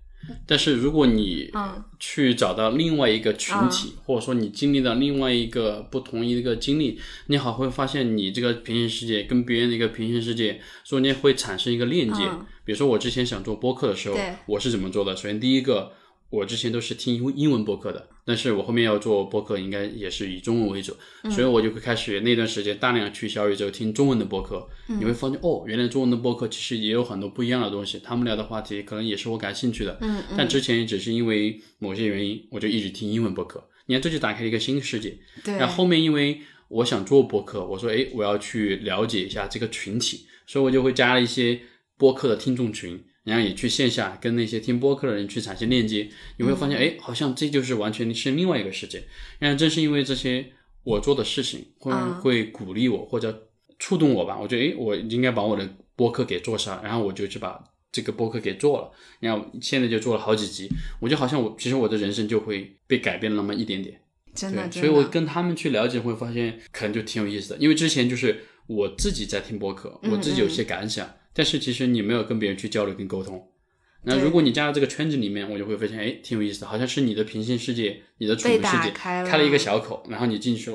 [0.46, 12.24] 但是如果你嗯去找到另外一个群体，或者说你经历到另外一个不同一个经历，你好会发现你这个平行世界跟别人的一个平行世界中间会产生一个链接。
[12.24, 15.16] 嗯比如说我之前想做播客的时候，我是怎么做的？
[15.16, 15.90] 首先第一个，
[16.28, 24.68] 我之前都是听英英文播客的，但是我后面要做播客，应该也是以中文为主，嗯所以我就会开始那段时间大量去小宇宙听中文的播客。
[24.88, 29.96] 嗯你会发现哦，原来中文的播客其实也有很多不一样的东西，他们聊的话题可能也是我感兴趣的。
[30.02, 33.66] 嗯但之前只是因为某些原因，我就一直听英文播客。
[33.86, 35.18] 你看，这就打开了一个新世界。
[35.42, 41.58] 对，然后后面因为我想做播客，我说，诶，我要去了解一下这个群体，所以我就会加了一些
[41.96, 46.08] 播客的听众群，然后也去线下跟那些听播客的人去产生链接。
[46.38, 49.04] 你会发现，诶，好像这就是完全是另外一个世界。
[49.38, 50.44] 然后正是因为这些
[50.82, 53.48] 我做的事情，会嗯会鼓励我或者
[53.78, 54.38] 触动我吧。
[54.40, 57.62] 我觉得，哎，我应该把我的播客给做上，然后我就去把
[57.92, 58.90] 这个播客给做了。
[59.20, 60.68] 然后现在就做了好几集，
[61.00, 64.00] 我觉得好像我其实我的人生就会被改变了那么一点点。
[64.26, 67.56] 对，真的所以我，跟他们去了解，会发现可能就挺有意思的。
[67.58, 73.40] 因为之前就是我自己在听播客，嗯我自己有些感想，但是其实你没有跟别人去交流跟沟通。
[74.02, 80.72] 那如果你加入这个圈子里面，我就会发现，哎，挺有意思的，好像是你的平行世界，你的楚被门世界开了开了一个小口，然后你进去，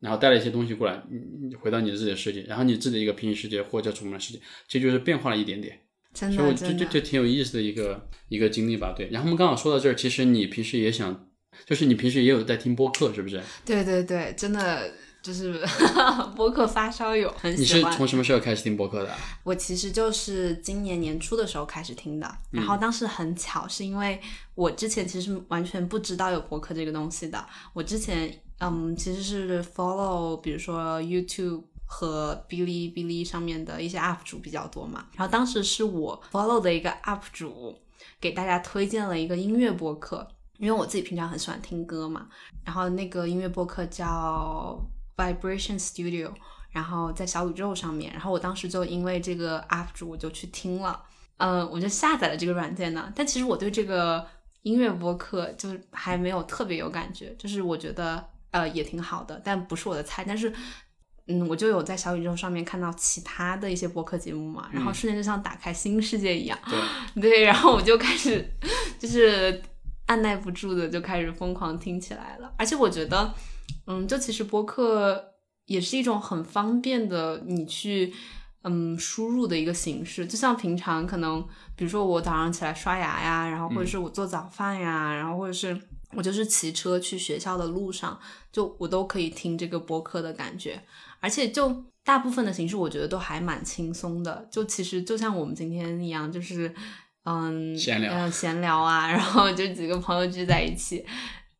[0.00, 5.78] 然后带了一些东西过来，你你回到你的自己的世界，然后你自己的一个平行世界或者叫楚门世界，其实就是变化了一点点。
[6.12, 9.08] 真所以我就就就挺有意思的一个一个经历吧，对。
[9.12, 11.28] 然后我们刚好说到这儿，其实你平时也想，
[11.64, 13.40] 就是你平时也有在听播客，是不是？
[13.64, 14.92] 对对对，真的
[15.24, 15.58] 就是
[16.36, 17.90] 播客发烧友，很你是喜欢。
[17.96, 19.16] 从什么时候开始听播客的啊？
[19.42, 24.20] 我其实就是今年年初的时候开始听的，嗯然后当时很巧，是因为
[24.54, 27.42] 我之前其实完全不知道有播客这个东西的。
[27.72, 37.74] 我之前嗯其实是 follow 比如说 YouTube 和哔哩哔哩上面的一些 UP 主比较多嘛，然后当时是我 follow 的一个 UP 主
[38.20, 42.28] 给大家推荐了一个音乐播客，因为我自己平常很喜欢听歌嘛，
[42.62, 44.78] 然后那个音乐播客叫
[45.16, 46.32] Vibration Studio。
[46.70, 51.00] 然后在小宇宙上面，然后我当时就因为这个 UP 主我就去听了，
[51.36, 53.12] 嗯，我就下载了这个软件呢。
[53.14, 54.26] 但其实我对这个
[54.62, 60.24] 音乐播客就还没有特别有感觉，就是我觉得呃也挺好的，但不是我的菜。
[60.26, 60.52] 但是
[61.28, 66.58] 嗯，我就有在小宇宙上面看到其他的一些播客节目嘛，然后瞬间就像打开新世界一样，
[67.14, 68.44] 对， 对，然后我就开始
[68.98, 69.62] 就是
[70.06, 72.52] 按耐不住的就开始疯狂听起来了。
[72.58, 73.32] 而且我觉得，嗯，
[74.06, 75.34] 就其实播客
[75.66, 78.12] 也是一种很方便的你去
[78.62, 81.46] 嗯输入的一个形式，就像平常可能
[81.76, 85.80] 比如说我早上起来刷牙呀，然后或者是我做早饭呀，然后或者是。
[86.16, 88.16] 我就是骑车去学校的路上，
[88.52, 90.80] 就我都可以听这个播客的感觉，
[91.18, 94.46] 而且就大部分的形式，我觉得都还蛮轻松的。
[94.48, 96.72] 就其实就像我们今天一样，就是
[97.24, 101.04] 嗯闲聊嗯闲聊啊， 然后就几个朋友聚在一起，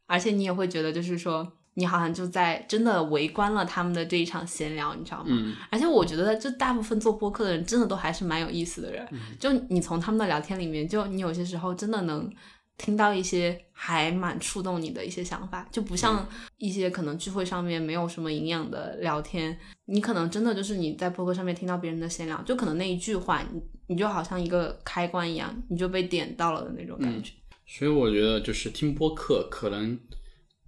[0.07, 5.27] 而且你也会觉得就是说，你好像就在真的围观了他们的这一场闲聊，你知道吗？
[5.29, 9.07] 嗯，而且我觉得，就大部分做播客的人，真的都还是蛮有意思的人。
[9.39, 12.33] 就你从他们的聊天里面，就你有些时候真的能
[12.77, 16.27] 听到一些还蛮触动你的一些想法，就不像
[16.59, 19.57] 一些可能聚会上面没有什么营养的聊天，
[19.87, 27.33] 你可能真的就是你在播客上面听到别人的闲聊，就可能那一句话，你你就好像一个开关一样，你就被点到了的那种感觉。
[27.67, 29.99] 所以我觉得就是听播客可能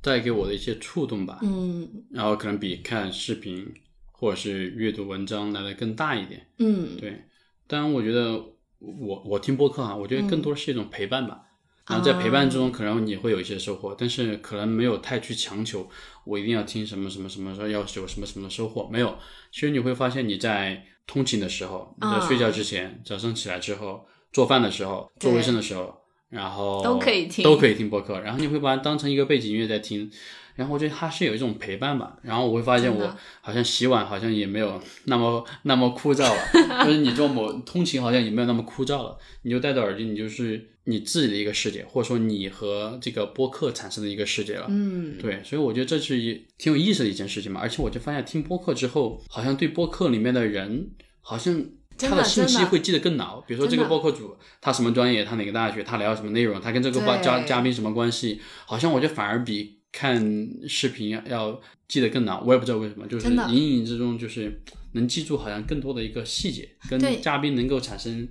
[0.07, 1.89] 带给我的一些触动吧，嗯。
[2.11, 3.67] 然后可能比看视频
[4.13, 6.47] 或者是阅读文章来的更大一点。
[6.59, 6.97] 嗯。
[6.97, 7.25] 对，
[7.67, 8.33] 当然我觉得
[8.79, 11.43] 我我听播客啊，我觉得更多是一种陪伴吧。
[11.89, 15.89] 然后在陪伴中，可能你会有一些收获，但是可能没有太去强求，
[16.25, 19.17] 我一定要听什么什么什么，说要有什么什么的收获，没有。
[19.53, 25.97] 其实你会发现你在通勤的时候，你在睡觉之前，早上起来之后，做饭的时候，做卫生的时候，
[26.29, 30.11] 然后都可以听都可以听播客，然后你会把它当成一个背景音乐在听。
[30.55, 36.39] 然后我觉得它是有一种陪伴吧，然后我会发现我好像洗碗好像也没有那么 那么枯燥了，
[36.83, 44.65] 就是你做某通勤好像也没有那么枯燥了，你就戴着耳机，你就是你自己的一个世界，或者说你和这个播客产生的一个世界了。
[44.71, 50.89] 嗯，对，所以我觉得这是一挺有意思的一件事情嘛，而且我就发现听播客之后，好像对播客里面的人，
[51.21, 51.63] 好像
[51.97, 53.41] 真的信息会记得更牢。
[53.43, 60.21] 比如说这个播客主他什么专业，他哪个大学，他聊什么内容，他跟这个嘉嘉嘉宾什么关系，好像我觉得反而比看
[60.69, 62.43] 视频要要记得更牢。
[62.43, 64.61] 我也不知道为什么，就是隐隐之中就是
[64.93, 68.29] 能记住好像更多的一个细节，跟嘉宾能够产生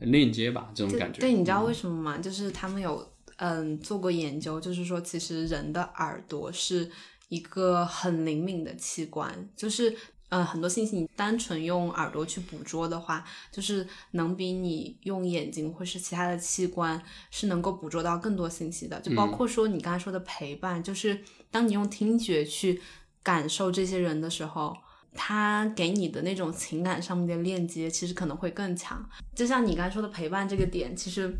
[0.00, 1.20] 链接吧，这种感觉。
[1.20, 2.18] 对对，你知道为什么吗？
[2.18, 6.90] 就是他们有嗯做过研究，就是说其实人的耳朵是
[7.28, 9.94] 一个很灵敏的器官，就是
[10.28, 17.00] 呃，很多信息你单纯用耳朵去捕捉的话，就是能比你用眼睛或是其他的器官
[17.30, 18.98] 是能够捕捉到更多信息的。
[19.00, 22.82] 就包括说你刚才说的陪伴，就是当你用听觉去
[23.22, 24.76] 感受这些人的时候，
[25.14, 29.08] 他给你的那种情感上面的链接，其实可能会更强。
[29.32, 31.32] 就像你刚才说的陪伴这个点，其实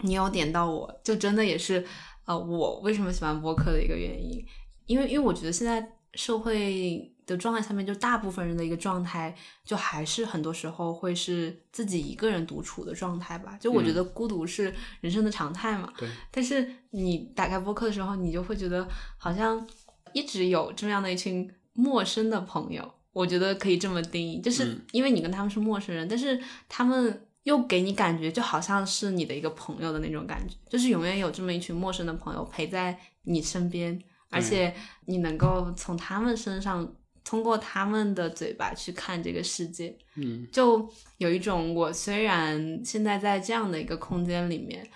[0.00, 1.84] 你有点到我，就真的也是
[2.24, 4.42] 呃，我为什么喜欢播客的一个原因，
[4.86, 7.12] 因为因为我觉得现在社会。
[7.26, 13.58] 的状态下面，就大部分人的一个状态，就还是很多时候会是自己一个人独处的状态吧。
[13.60, 15.92] 就我觉得孤独是人生的常态嘛。
[15.98, 16.08] 对。
[16.30, 18.86] 但是你打开播客的时候，你就会觉得
[19.18, 19.66] 好像
[20.12, 22.88] 一直有这样的一群陌生的朋友。
[23.12, 34.00] 我觉得可以这么定义，就是因为你跟他们是陌生人，但是他们又给你感觉就好像是你的一个朋友的那种感觉，就是永远有这么一群陌生的朋友陪在你身边，
[34.30, 34.72] 而且
[35.06, 36.88] 你能够从他们身上。
[37.26, 44.88] 通过他们的嘴巴去看这个世界，嗯，就有一种我虽然现在在这样的一个空间里面，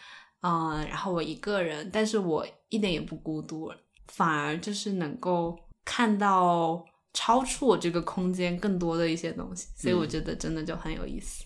[0.42, 3.68] 嗯，然后我一个人，但是我一点也不孤独，
[4.06, 11.44] 反而就是能够看到超出我这个空间更多的一些东西，所以我觉得真的就很有意思。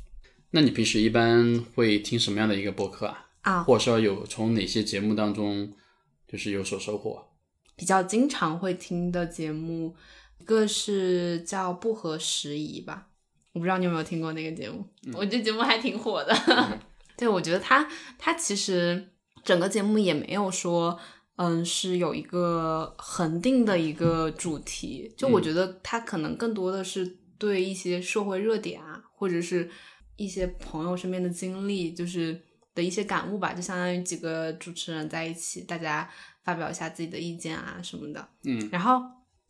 [0.51, 3.27] 那你平时一般会听什么样的一个播客啊？
[3.41, 5.73] 啊，或者说有从哪些节目当中
[6.29, 7.25] 就是有所收获？
[7.75, 9.97] 比较经常会听的节目。
[10.45, 13.07] 一个是叫不合时宜吧，
[13.55, 16.37] 我不知道你有没有听过那个节目，我这节目还挺火的。
[17.17, 17.89] 对，我觉得他
[18.19, 19.09] 他其实
[19.43, 21.01] 整个节目也没有说，
[21.37, 29.71] 嗯，是有一个恒定的一个主题，就我觉得他可能更多的是对一些社会热点啊，或者是
[30.17, 32.39] 一些朋友身边的经历，就是
[32.75, 36.07] 的一些感悟吧，就相当于几个主持人在一起，大家
[36.43, 38.29] 发表一下自己的意见啊什么的。
[38.45, 39.01] 嗯，然后。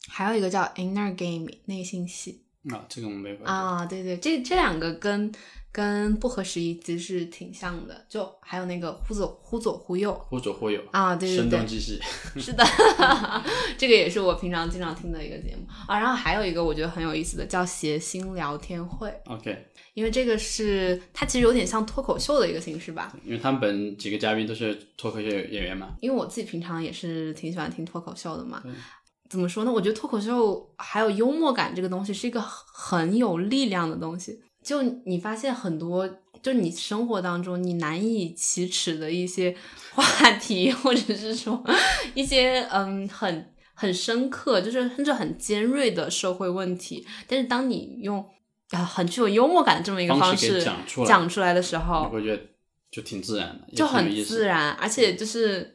[0.09, 2.41] 还有一个叫 Inner Game 内心戏。
[2.71, 5.31] 啊，这个我没有啊，对对，这这两个跟
[5.71, 12.01] 跟不合时宜其实是挺像的，就还有那个忽左忽左忽右，忽左忽右啊，对对对，声东击西，
[12.41, 12.65] 是的，
[13.77, 15.67] 这个也是我平常经常听的一个节目。
[15.87, 15.99] 啊。
[15.99, 28.63] 然后还有一个我觉得很有意思的叫谐星聊天会，OK，因为这个是它其实有点像脱口秀的一个形式吧，因为他们本几个嘉宾都是脱口秀演员嘛，因为我自己平常也是挺喜欢听脱口秀的嘛。
[29.35, 29.73] 怎么说呢？
[29.73, 34.41] 我觉得脱口秀还有幽默感这个东西是一个很有力量的东西。
[34.63, 36.09] 就你发现很多，
[36.41, 39.57] 就你生活当中你难以启齿的一些
[39.91, 41.61] 话题，或者是说
[42.15, 48.25] 一些嗯很很深刻，就是甚至很尖锐的社会问题，但是当你用
[48.71, 50.65] 啊很具有幽默感这么一个方式
[51.05, 52.41] 讲出来的时候，你会觉得
[52.89, 55.73] 就挺自然的，就很自然，而且就是。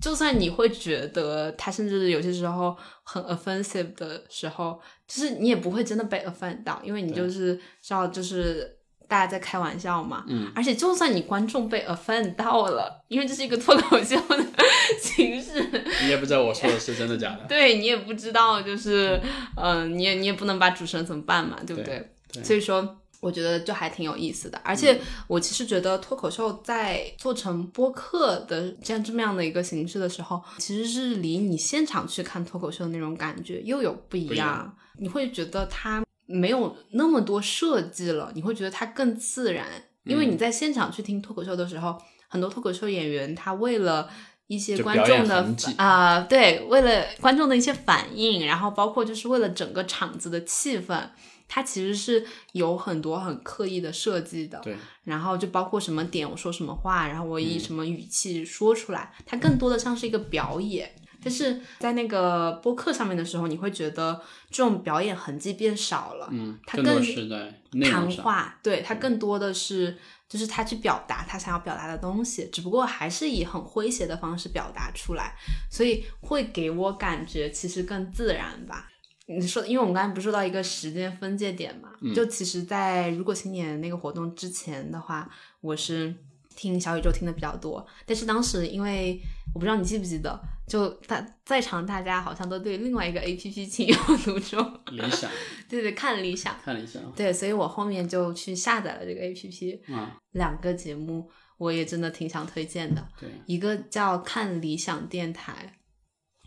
[0.00, 8.76] 就算你会觉得他甚至有些时候很 offensive 的时候，就是你也不会真的被 offend 到，因为你就是知道就是
[9.08, 10.24] 大家在开玩笑嘛。
[10.28, 10.52] 嗯。
[10.54, 14.44] 而且就算你观众被 offend 到了，因为这是一个脱口秀的
[15.02, 15.60] 形式，
[16.02, 17.44] 你也不知道我说的是真的假的。
[17.48, 19.20] 对你也不知道，就是
[19.56, 22.14] 嗯，你也你也不能把主持人怎么办嘛，对不对？
[22.44, 22.96] 所以说。
[23.20, 34.72] 我觉得就还挺有意思的，而且我其实觉得脱口秀在做成播客的这样这么样的一个形式的时候，其实是离你现场去看脱口秀的那种感觉又有不一样。
[35.00, 39.66] 你会觉得它没有那么多设计了，你会觉得它更自然。
[40.04, 44.08] 因为你在现场去听脱口秀的时候，很多脱口秀演员他为了
[44.46, 51.02] 一些观众的啊，对，为了观众的一些反应，然后包括就是为了整个场子的气氛。
[51.48, 54.76] 它其实是有很多很刻意的设计的，对。
[55.04, 60.94] 然后就包括什么点我说什么话，然后我以什么语气说出来，它更多的像是一个表演。
[61.20, 64.20] 但是在那个播客上面的时候，你会觉得
[64.50, 67.52] 这种表演痕迹变少了，嗯，它更是在
[67.90, 75.34] 谈话，对，它更多的是就是他去表达他想要表达的东西，只不过还是以很诙谐的方式表达出来，
[75.68, 78.88] 所以会给我感觉其实更自然吧。
[79.30, 81.90] 你说，因为我们刚才不是说到一个时间分界点嘛？
[82.14, 86.14] 就其实，在如果青年那个活动之前的话，我是
[86.56, 87.86] 听小宇宙听的比较多。
[88.06, 89.20] 但是当时因为
[89.52, 94.80] 我不知道你记不记得，就大在场大家好像都对另外一个 A P P 情有独钟。
[94.92, 95.30] 理想。
[95.68, 96.56] 对对，看理想。
[96.64, 97.02] 看理想。
[97.12, 99.82] 对，所以我后面就去下载了这个 A P P。
[99.88, 100.10] 嗯。
[100.30, 103.06] 两个节目我也真的挺想推荐的。
[103.20, 103.28] 对。
[103.44, 105.78] 一个叫看理想电台，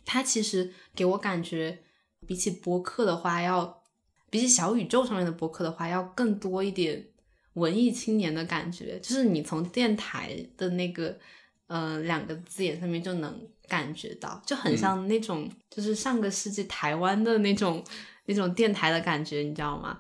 [0.04, 1.84] 它其实给我感觉。
[2.28, 3.82] 比起播客的话，要
[4.30, 7.04] 比起小宇宙上面的播客的话，要更多一点
[7.54, 9.00] 文艺青年的感觉。
[9.00, 11.18] 就是你从电台的那个
[11.68, 17.84] 呃两个字眼上面就能感觉到，就很像那种就是上个世纪台湾的那种
[18.26, 20.00] 那种电台的感觉，你知道吗？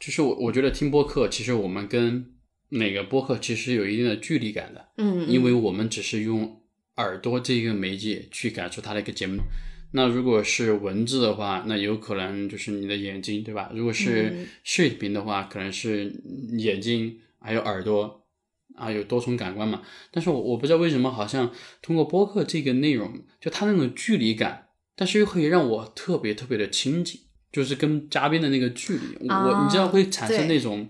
[0.00, 2.34] 就是我我觉得听播客，其实我们跟
[2.70, 6.60] 哪个播客其实有一定的距离感的，嗯，因为我们只是用
[6.96, 9.42] 耳朵这个媒介去感受它的一个节目。
[9.92, 13.70] 那如果是文字的话，那有可能就是你的眼睛，对吧？
[13.74, 16.12] 如果是视频的话，可能是
[16.58, 18.24] 眼睛还有耳朵
[18.74, 19.82] 啊，有多重感官嘛。
[20.10, 27.20] 但是我我不知道为什么，好像通过播客这个内容，就它那种距离感，但是又可以让我特别特别的亲近。
[27.52, 30.88] 就是跟嘉宾的那个距离，我你知道会产生那种，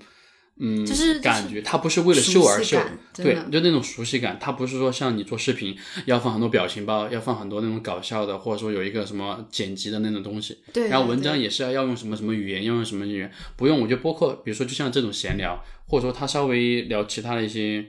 [0.64, 2.78] 嗯，就是感觉，他不是为了秀而秀，
[3.12, 17.84] 对，就那种熟悉感，他不是说像你做视频要放很多表情包，要放很多那种搞笑的，或者说有一个什么剪辑的那种东西，对，然后文章也是要要用什么什么语言，要用什么语言，不用，我觉得播客，比如说就像这种闲聊，或者说他稍微聊其他的一些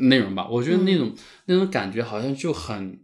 [0.00, 1.14] 内容吧，我觉得那种
[1.46, 3.00] 那种感觉好像就很。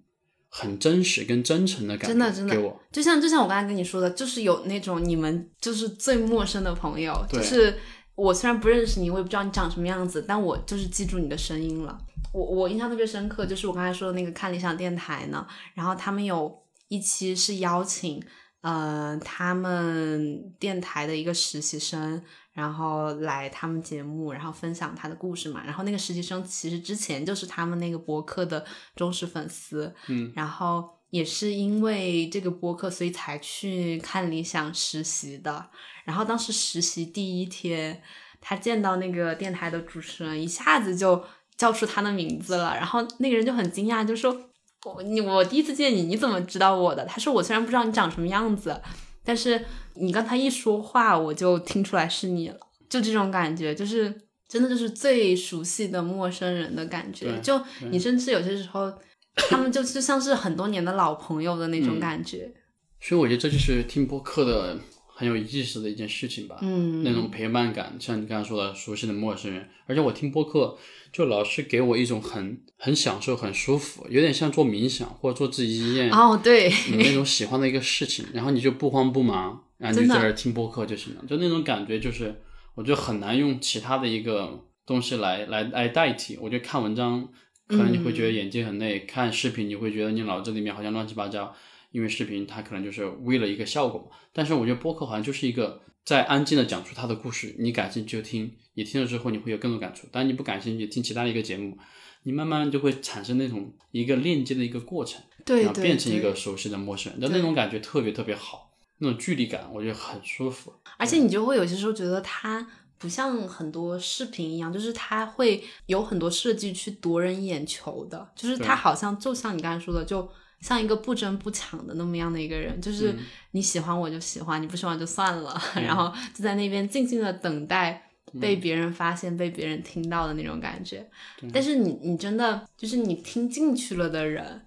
[0.49, 2.55] 很真实跟真诚的感觉，真的真的。
[2.55, 7.77] 给我，就像就像我刚才跟你说的，就是有那种你们就是最陌生的朋友，就是
[8.17, 11.97] 我虽然不认识你，我也不知道你长什么样子，但我就是记住你的声音了。
[12.33, 18.21] 我我印象特别深刻，就是我刚才说的那个看理想电台呢，然后他们有一期是邀请，
[18.63, 22.23] 呃，他们电台的一个实习生。
[22.53, 25.63] 然后来他们节目，然后分享他的故事嘛。
[25.67, 28.65] 然后那个实习生其实之前就是他们那个博客的
[28.95, 35.71] 忠实粉丝，嗯，然后也是因为这个播客，所以才去看理想实习的。
[36.05, 38.03] 然后当时实习第一天，
[38.41, 41.25] 他见到那个电台的主持人，一下子就
[41.57, 42.75] 叫出他的名字了。
[42.77, 44.51] 然后那个人就很惊讶，就说
[44.85, 48.81] ：“我你我第一次见你，你怎么知道我的？”他说：“我虽然不知道你长什么样子。”
[49.25, 49.65] 但是
[49.95, 52.57] 你刚才一说话，我就听出来是你了，
[52.89, 54.15] 就这种感觉，就是
[54.47, 57.37] 真的就是最熟悉的陌生人的感觉。
[57.41, 57.61] 就
[57.91, 58.93] 你甚至有些时候，
[59.37, 62.53] 他们就就像是很多年的老朋友的那种感觉。
[63.01, 66.57] 所以我觉得这就是听播客的很有意思的一件事情吧。
[66.63, 70.77] 嗯，那种陪伴感，像你刚才说的熟悉的陌生人，而且我听播客
[71.13, 82.35] 就老是给我一种很很享受、很舒服，有点像做冥想或者做自己一件哦对那种喜欢的一个事情，然后你就不慌不忙，然后你就在这听播客就行了，就那种感觉就是
[82.75, 86.39] 我觉得很难用其他的一个东西来来来代替。
[86.39, 87.29] 我觉得看文章
[87.67, 91.55] 可能你会觉得眼睛很累，看视频你会觉得你脑子里面好像乱七八糟。
[91.93, 101.79] 因为视频它可能就是为了一个效果嘛，但是我觉得播客好像就是一个在安静的讲出他的故事，你感兴趣就听，你听了之后你会有更多感触，但你不感兴趣听其他的一个节目，
[102.25, 120.29] 你慢慢就会产生那种一个链接的一个过程，对，然后变成一个熟悉的陌生人，就那种感觉特别特别好，那种距离感我觉得很舒服，而且你就会有些时候觉得它不像很多视频一样，就是它会有很多设计去夺人眼球的，就是它好像就像你刚才说的就。
[120.59, 123.15] 像一个不争不抢的那么样的一个人，就是
[123.51, 131.07] 你喜欢我就喜欢，你不喜欢就算了， 然后就在那边静静的等待被别人发现、被别人听到的那种感觉。
[131.53, 134.63] 但是你你真的就是你听进去了的人，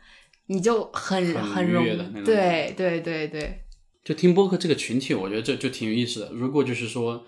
[0.45, 3.65] 你就很很容易对对对对。
[4.03, 6.31] 就听播客这个群体，我觉得这就挺有意思的。
[6.31, 7.25] 如果就是说，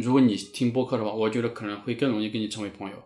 [0.00, 2.96] 如果你听播客的话，我觉得可能会更容易跟你成为朋友。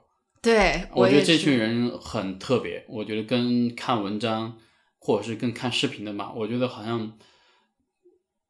[0.41, 2.85] 对，我觉得这群人很特别。
[2.89, 4.59] 我觉得跟看文章。
[5.05, 7.19] 或者是更看视频的嘛，我觉得好像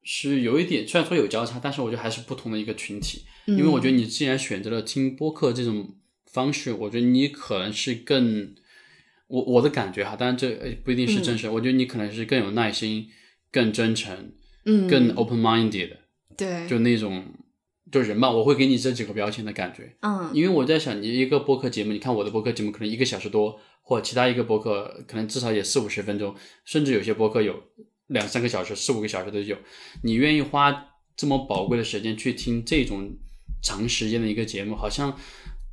[0.03, 3.23] 是有一点，虽然说有交叉，但是我觉得还是不同的一个群体。
[3.47, 8.55] 因为我觉得你既然选择了听播客这种方式，我觉得你可能是更
[9.29, 10.51] 我我的感觉哈，当然这
[10.85, 11.49] 不一定是真实。
[11.49, 13.09] 我觉得你可能是更有耐心、
[13.51, 14.35] 更真诚、
[14.67, 15.97] 嗯，更 open minded，
[16.37, 17.25] 对，就那种
[17.93, 19.95] 就人吧，我会给你这几个标签的感觉。
[20.01, 23.61] 嗯，因为我在想，你一个播客节目，你看我的播客节目可能一个小时多。
[23.85, 26.33] 或其他一个播客可能至少也四五十分钟，
[26.65, 27.61] 甚至有些播客有
[28.07, 29.57] 两三个小时、四五个小时都有。
[30.05, 30.87] 你愿意花
[31.17, 33.11] 这么宝贵的时间去听这种
[33.61, 35.19] 长时间的一个节目，好像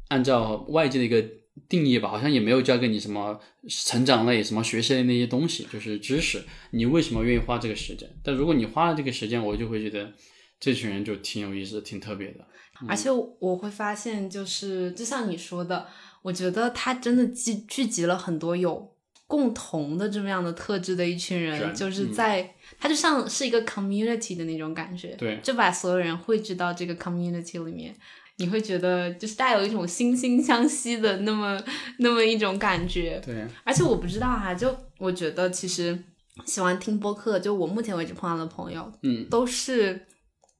[0.07, 1.23] 按照外界的一个
[1.69, 6.43] 定义吧，好像也没有教给你什么成长类、什么学习类那些东西，就是知识。
[6.71, 8.09] 你为什么愿意花这个时间？
[8.23, 10.11] 但如果你花了这个时间，我就会觉得
[10.59, 12.45] 这群人就挺有意思、挺特别的。
[12.87, 15.87] 而且我会发现，就是就像你说的。
[16.21, 18.93] 我觉得他真的聚聚集了很多有
[19.25, 27.95] 共同的这么样的特质的一群人，就是在他就像是一个 community 的那种感觉，对，就把所有人汇聚到这个 community 里面，
[28.35, 31.57] 你会觉得就是带有一种惺惺相惜的那么
[31.99, 33.47] 那么一种感觉，对。
[33.63, 35.97] 而且我不知道哈，就我觉得其实
[36.45, 40.05] 喜欢听播客，就我目前为止碰到的朋友，嗯，都是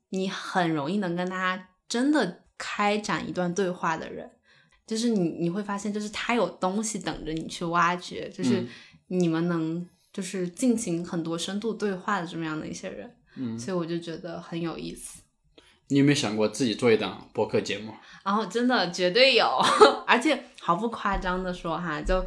[0.09, 4.29] 你很容易能跟他真的开展一段对话的人。
[4.85, 8.65] 就是你你会发现，就是他有东西等着你去挖掘，就是
[9.07, 13.15] 你们能就是进行很多深度对话的这么样的一些人。
[13.35, 15.21] 嗯，所以我就觉得很有意思。
[15.89, 17.93] 你有没有想过自己做一档播客节目？
[18.23, 19.47] 然后真的绝对有，
[20.07, 22.25] 而且毫不夸张的说哈，就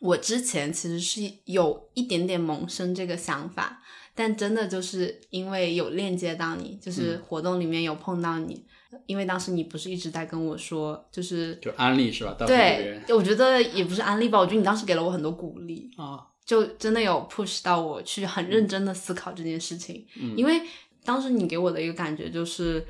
[0.00, 3.82] 我之前其实是有一点点萌生这个想法，
[4.18, 8.66] 但真的就是因为有链接到你，就是活动里面有碰到你，
[9.06, 12.34] 因为当时你不是一直在跟我说，就是就安利是吧？
[12.44, 20.04] 对，我觉得也不是安利吧，我觉得你当时给了我很多鼓励啊，就真的有 push 到我去很认真的思考这件事情，
[20.36, 20.60] 因为。
[21.04, 22.84] 当时你给我的一个感觉就是，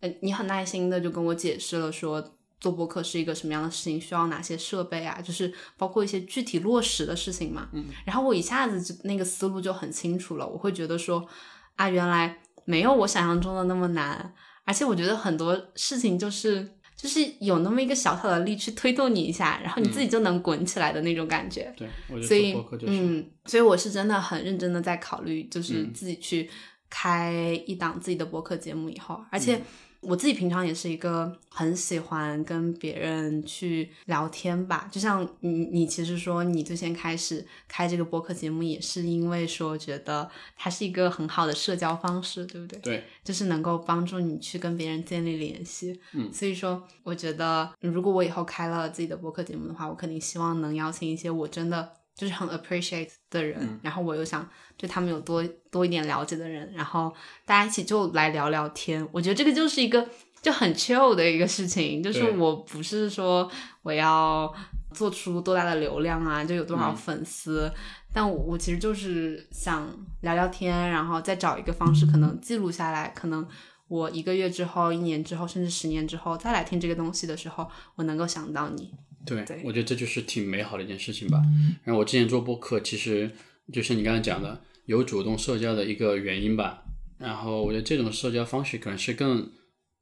[0.00, 2.20] 呃，你很耐心的就跟我解释了说
[2.62, 7.68] 做播客是一个什么样的事情，需要哪些设备啊，就是包括一些具体落实的事情嘛。
[7.72, 7.86] 嗯。
[8.06, 11.26] 然后我一下子就那个思路就很清楚了，我会觉得说
[11.74, 14.32] 啊，原来没有我想象中的那么难，
[14.64, 21.74] 而且我觉得很多事情就是就是有那么一个小小的力去推动你一下，然后你自己就能滚起来的那种感觉。
[21.76, 21.88] 对，
[22.22, 22.56] 所以
[22.86, 26.48] 嗯，所以我是真的很认真的在考虑，就是自己去。
[26.94, 29.58] 开一档自己的博客节目以后，而且
[30.02, 34.88] 我自己平常也是一个很喜欢跟别人去聊天吧。
[34.90, 42.78] 就像你，你其实说你最先开始开这个播客节目，也是因为说觉得它是一个很好的社交方式，对不对？
[42.80, 46.00] 对，就是能够帮助你去跟别人建立联系。
[46.12, 52.01] 嗯，所以说，我觉得如果我以后开了自己的播客节目的话，我肯定希望能邀请一些我真的。
[52.14, 57.12] 就是很 appreciate 的人，然后我又想对他们有多多一点了解的人，然后
[57.46, 59.06] 大家一起就来聊聊天。
[59.10, 60.06] 我觉得这个就是一个
[60.42, 63.50] 就很 chill 的一个事情，就是我不是说
[63.82, 64.52] 我要
[64.92, 67.72] 做出多大的流量啊，就有多少粉丝，
[68.12, 69.88] 但我我其实就是想
[70.20, 73.46] 聊聊天，然后再找一个方式，可能记录下来，可能
[73.88, 78.92] 我一个月之后、一年之后，甚至十年之后再来听这个东西的时候，我能够想到你。
[79.24, 81.40] 对，我觉得这就是挺美好的一件事情吧。
[81.84, 83.30] 然后我之前做播客，其实
[83.72, 86.82] 就像你刚才讲的，有主动社交的一个原因吧。
[87.18, 89.48] 然后我觉得这种社交方式可能是更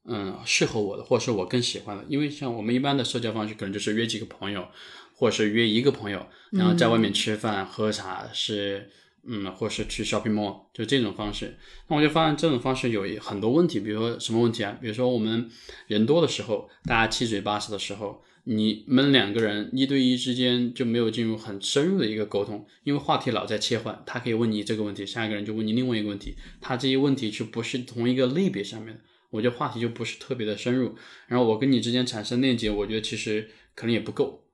[0.06, 2.04] 嗯适合我的，或者是我更喜欢的。
[2.08, 4.66] 因为像我们一般的社交方式，可能就是约几个朋友，
[5.14, 8.88] 或者是约一个朋友，然后在外面吃饭喝茶，是
[9.28, 11.58] 嗯，或是去 shopping mall，就这种方式。
[11.88, 14.78] 那我就发现这种方式有很多问题，比如说什么问题啊？
[14.80, 15.50] 比如说我们
[15.88, 18.22] 人多的时候，大家七嘴八舌的时候。
[18.44, 29.00] 你们两个人一对一之间就没有进入很深入的一个沟通，因为话题老在切换，他可以问你这个问题，下一个人就问你另外一个问题，他这些问题就不是同一个类别上面的，
[29.30, 30.94] 我觉得话题就不是特别的深入。
[31.28, 34.44] 然后我跟你之间产生链接，我觉得其实可能也不够。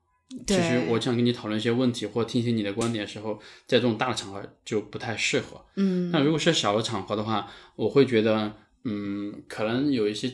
[0.46, 5.64] 其实我想跟你讨论一些问题或听听你的观点的时候，在这种大的场合就不太适合。
[5.76, 10.32] 嗯，那如果是小的场合的话，我会觉得，嗯，可能有一些。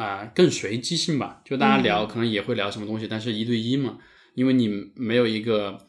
[0.00, 3.98] 啊，更随机性吧，就大家聊可能也会聊什么东西，但是一对一嘛，
[4.34, 5.86] 因为你没有一个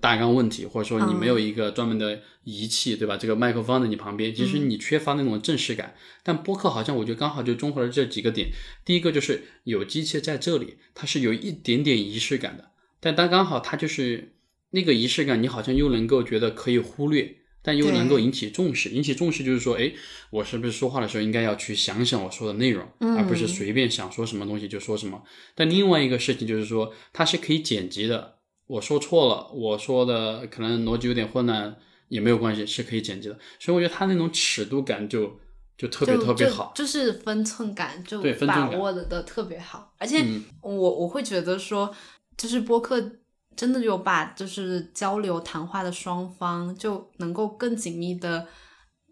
[0.00, 3.18] 大纲问题，或者说你没有一个专门的仪器，对吧？
[3.18, 5.94] 这个麦克风在你旁边，其实你缺乏那种正式感。
[6.22, 8.48] 但播客好像我觉得刚好就综合了这几个点，
[8.84, 14.32] 第一个就是有机器在这里，它是有一点点仪式感的，但它刚好它就是
[14.70, 17.37] 那个仪式感，你好像又能够觉得可以忽略。
[17.68, 19.92] 但又能够引起重视，引起重视就是说，哎，
[20.30, 25.22] 我是不是说话的时候应该要去想想我说的内容，而不是随便想说什么东西就说什么。
[25.54, 28.36] 但另外一个事情就是说，它是可以剪辑的。
[28.68, 31.76] 我说错了，我说的可能逻辑有点混乱
[32.08, 33.38] 也没有关系，是可以剪辑的。
[33.58, 35.38] 所以我觉得它那种尺度感就
[35.76, 39.92] 就特别特别好，就是分寸感就把握的的特别好。
[39.98, 40.24] 而且
[40.62, 41.94] 我我会觉得说，
[42.34, 43.12] 就是播客。
[43.58, 48.46] 真的有把就是交流谈话的双方就能够更紧密的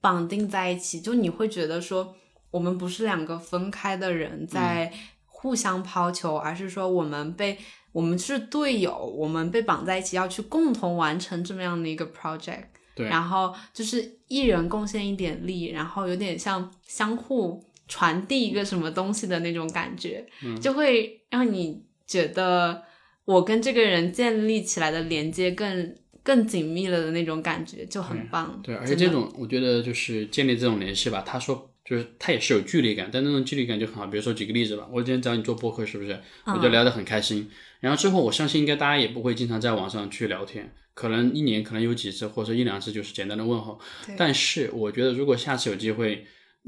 [0.01, 2.14] 绑定在一起，就你会觉得说
[2.52, 4.93] 我们不是两个分开的人在
[5.27, 7.59] 互相抛球，而是说我们被
[7.90, 12.66] 我们是队友，我们被绑在一起要去共同完成这么样的一个 project。
[12.94, 20.24] 对，然后就是一人贡献一点力，然后有点像相互传递一个什么东西的那种感觉，
[20.62, 22.85] 就会让你觉得。
[23.26, 28.58] 我跟这个人建立起来的连接更更紧密了的那种感觉就很棒。
[28.62, 31.22] 对，而且这种我觉得就是建立这种联系吧。
[31.26, 34.06] 他说就是他也是有距离感，但那种距离感就很好。
[34.06, 36.18] 比如说举个例子吧，我今天找你做播客是不是？
[36.46, 37.50] 我就聊得很开心。
[37.80, 43.78] 然后之后我相信应该大家也不会经常在网上去聊天，可能一年可能有几次或者一两次就是简单的问候。
[44.16, 46.24] 但是我觉得如果下次有机会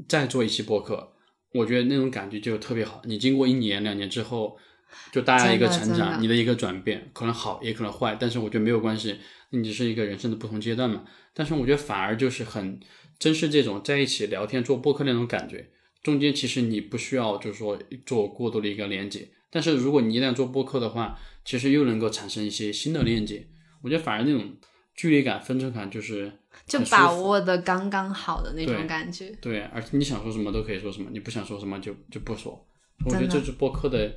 [0.09, 1.13] 再做一期播客，
[1.53, 3.01] 我觉得那种感觉就特别好。
[3.05, 4.57] 你经过一年两年之后。
[5.11, 9.17] 就大家一个成长，你的一个转变，可能好也可能坏，但是我觉得没有关系，
[9.49, 11.03] 你只是一个人生的不同阶段嘛。
[11.33, 12.79] 但是我觉得反而就是很
[13.17, 15.69] 珍视这种在一起聊天做播客那种感觉，
[16.03, 23.47] 中间其实你不需要就是说做过多的一个连接，但是如果你一旦做播客的话，其实又能够产生一些新的链接。
[23.81, 24.53] 我觉得反而那种
[24.93, 26.31] 距离感、分寸感就是
[26.65, 29.33] 就把握的刚刚好的那种感觉。
[29.41, 32.65] 对，而且你想说什么都可以说什么，你不想说什么就就不说。
[33.05, 34.13] 我觉得这是播客的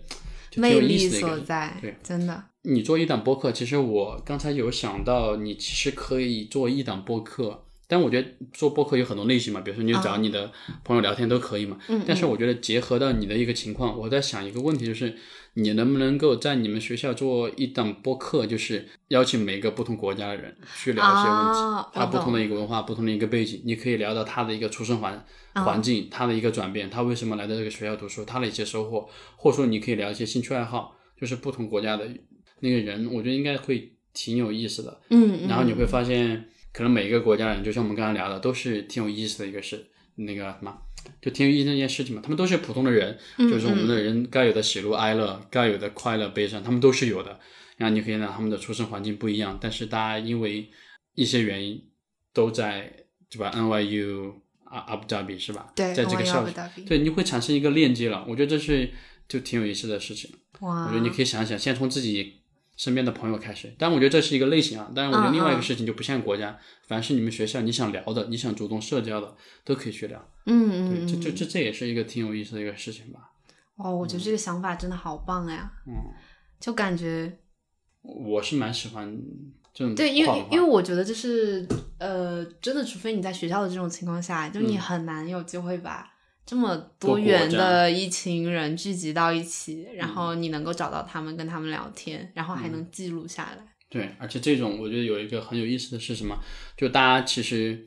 [0.57, 1.09] 魅力。
[1.09, 10.51] 所在，对真的，你做一档播客，其实我刚才有想到，你其实可以做一档播客，但我觉得做播客有很多类型嘛，比如说你就找你的
[10.85, 11.77] 朋友聊天都可以嘛。
[11.81, 15.15] 啊嗯但是我觉得结合到你的一个情况，我在想一个问题，就是
[15.55, 32.09] 你能不能够在你们学校做一档播客，就是邀请每个不同国家的人去聊一些问题，啊他不同的一个文化、不同的一个背景，你可以聊到他的一个出生环啊环境，他的一个转变，他为什么来到这个学校读书，他的一些收获，或者说你可以聊一些兴趣爱好，就是不同国家的
[32.61, 35.01] 那个人，我觉得应该会挺有意思的。
[35.11, 40.75] 嗯，嗯然后你会发现，可能每一个国家人，就像我们刚才聊的，都是挺有意思的一个事，那个什么，
[41.21, 42.21] 就挺有意思的一件事情嘛。
[42.23, 47.39] 他们都是普通的人，嗯就是我们的人该有的喜怒哀乐，该有的快乐悲伤，他们都是有的。
[47.77, 50.71] 然后你可以让他们的出生环境不一样，但是大家因为
[51.15, 51.83] 一些原因
[52.33, 52.93] 都在
[53.29, 54.35] 对吧？NYU
[54.65, 55.73] 阿阿布扎比是吧？
[55.75, 56.47] 对，在这个校
[56.87, 58.25] 对，你会产生一个链接了。
[58.29, 58.91] 我觉得这是
[59.27, 60.31] 就挺有意思的事情。
[60.61, 62.42] 哇，我觉得你可以想想，先从自己
[62.77, 63.73] 身边的朋友开始。
[63.79, 64.91] 但我觉得这是一个类型啊。
[64.95, 70.19] 但是，我觉得嗯另外一个嗯事情就不像国家，凡是你们学校你想聊的、你想主动社交的，都可以去聊。
[70.45, 73.31] 对，嗯嗯这这嗯，这这也是一个挺有意思的一个事情吧。
[73.77, 75.95] 哦，我觉得这个想法真的好棒呀，嗯，
[76.61, 77.39] 就感觉
[78.03, 79.17] 我是蛮喜欢
[79.73, 81.67] 这种对，因为因为我觉得就是
[81.99, 86.12] 呃，真的，除非你在学校的这种情况下，就你嗯很难有机会把
[86.45, 93.67] 这么多元的一群人聚集到一起，然嗯后你能够找到他们，跟他们聊天，然后还能记录下来。
[93.89, 96.37] 对，而且这种我觉得有一个很有意思的是什么？
[96.77, 97.87] 就大家其实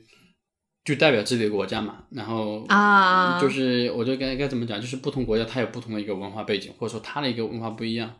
[0.84, 8.14] 就代表自己的国家嘛，然后啊就是我觉得该该怎么讲，就是不同国家它有不同的一个文化背景，或者说它的一个文化不一样，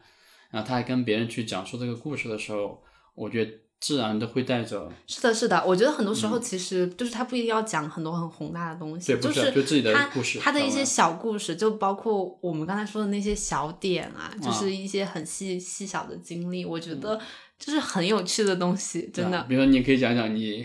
[0.50, 2.82] 然后他还跟别人去讲述这个故事的时候，
[3.14, 17.20] 我觉得自然的会带着是的，是的，我觉得很多时候其实就是他不一定要讲很多很宏大的东西，嗯对不就是就自己的他故事他的一些小故事，就包括我们刚才说的那些小点啊，就啊是一些很细细小的经历，我觉得
[17.58, 19.38] 就是很有趣的东西，真的。
[19.38, 20.64] 啊比如说，你可以讲讲你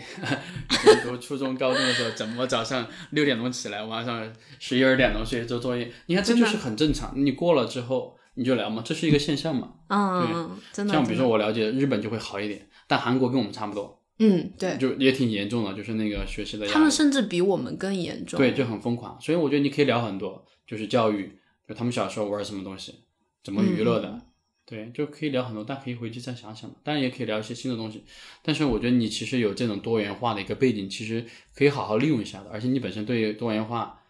[0.70, 5.92] 你读初中、高中的时候，怎么早上六点钟起来，晚上十一二点钟睡做作业。
[6.06, 7.12] 你看，这就是很正常。
[7.14, 9.72] 你过了之后，你就聊嘛，这是一个现象嘛。
[9.88, 10.92] 嗯，嗯真的。
[10.92, 16.74] 像比如说我了解日本就会好一点，但韩国跟我们差不多，嗯，对，就也挺严重的，就是那个学习的压力。
[16.74, 18.36] 他们甚至比我们更严重。
[18.36, 19.18] 对，就很疯狂。
[19.18, 21.32] 所以我觉得你可以聊很多，就是教育，
[21.66, 22.96] 就他们小时候玩什么东西，
[23.42, 24.22] 怎么娱乐的，嗯
[24.66, 25.64] 对，就可以聊很多。
[25.64, 28.04] 但可以回去再想想，当然也可以聊一些新的东西。
[28.42, 31.24] 但是我觉得你其实有这种多元化的一个背景，其实
[31.54, 32.50] 可以好好利用一下的。
[32.52, 34.02] 而且你本身对多元化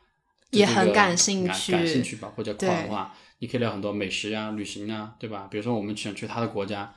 [0.50, 5.46] 也很感兴趣感感兴趣吧，或者跨文对化，你可以聊很多美食啊、旅行啊，对吧？
[5.48, 6.92] 比如说我们想去他的国家，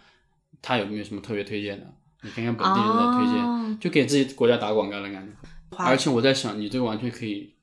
[0.66, 1.86] 他有没有什么特别推荐的？
[2.24, 5.32] 你看看本地人的推荐，哦就给自己国家打广告的感觉。
[5.78, 7.54] 而且我在想，你这个完全可以，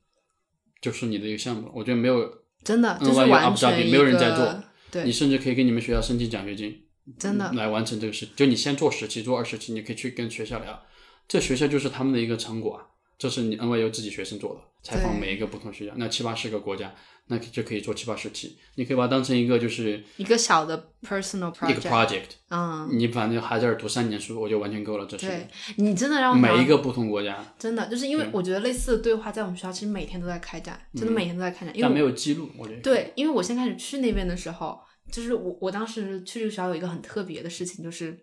[0.80, 4.62] 就是你的一个项目，我觉得没有，真的就是完全没有人在做
[4.92, 6.80] 对，你甚至可以给你们学校申请奖学金，
[7.18, 8.28] 真的来完成这个事。
[8.36, 10.80] 就你先做十期，做二十期，你可以去跟学校聊，
[11.26, 12.86] 这学校就是他们的一个成果啊，
[13.22, 16.92] 这是你 NYU 自己学生做的，采访每一个不同学校，那七八十个国家，
[17.28, 21.80] 那就可以做七八十期，你可以把它当成一个就是一个小的 personal project 一个。
[21.82, 25.46] project，嗯，你反正还在这儿读三年书，我就完全够了，这是对
[25.76, 32.80] 你真的让我每一个不同国家，真的就是因为我觉得类似的对话在我们学校其实每天都在开展，真的每天都在开展，因为但没有记录，我觉得。
[32.80, 34.80] 对，因为我先开始去那边的时候，
[35.12, 38.18] 就是我我当时去这个学校有一个很特别的事情，就是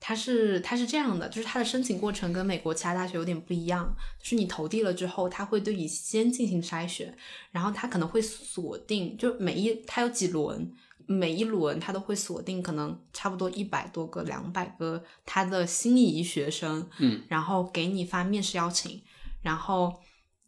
[0.00, 7.16] 它是它是这样的，就是它的申请过程跟美国其他大学有点不一样，就是你投递了之后，他会对你先进行筛选，
[7.52, 10.72] 然后他可能会锁定，就每一它有几轮。
[11.06, 19.02] 每一轮他都会锁定可能差不多一百多个、两百个他的心仪学生，嗯，然后给你发面试邀请，
[19.42, 19.92] 然后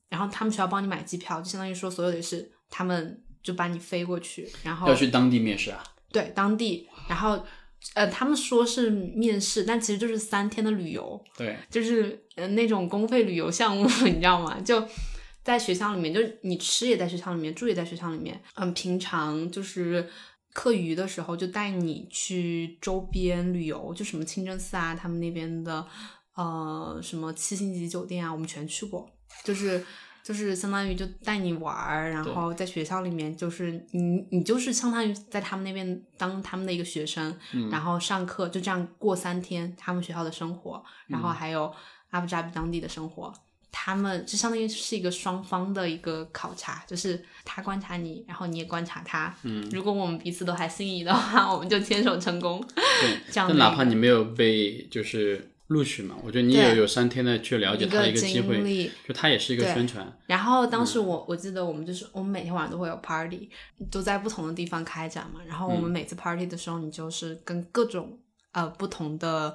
[0.09, 7.45] 然后他们学校帮你买机票，就相当于说所有的是他们就把你飞过去，然后要去当地面试啊，对当地，然后
[7.95, 14.61] 呃他们说是面试，但其实就是三天的旅游，对，就是呃那种公费旅游项目， 你知道吗？
[14.61, 14.83] 就
[15.43, 20.09] 在学校里面，就是你吃也在学校里面，住也在学校里面，嗯，平常就是。
[20.55, 25.83] 课余的时候就带你去周边旅游，就什么清真寺啊，他们那边的
[26.37, 29.09] 呃什么七星级酒店啊，我们全去过，
[29.43, 29.83] 就是
[30.23, 41.73] 就是相当于就带你玩儿，然后在学校里面就是你你就是相当于在他们那边当他们的一个学生，嗯然后上课就这样过三天他们学校的生活，然嗯后还有
[42.11, 43.33] 阿布扎比当地的生活。
[43.75, 49.35] 他们就相当于是一个双方的一个考察，就是他观察你，然后你也观察他。
[49.45, 52.63] 嗯，如果我们彼此都还心仪的话，我们就牵手成功。
[52.77, 58.91] 对，这样哪怕你没有被就是录取嘛，我觉得你也有三天的去了解他的一个机会，经历。
[59.07, 60.07] 就他也是一个宣传。
[60.27, 63.51] 然后当嗯时我、我记得我们就是我们每天晚上都会有 party，
[63.91, 65.41] 都在不同的地方开展嘛。
[65.47, 68.19] 然后我们嗯每次 party 的时候，你就是跟各种
[68.53, 69.55] 呃不同的，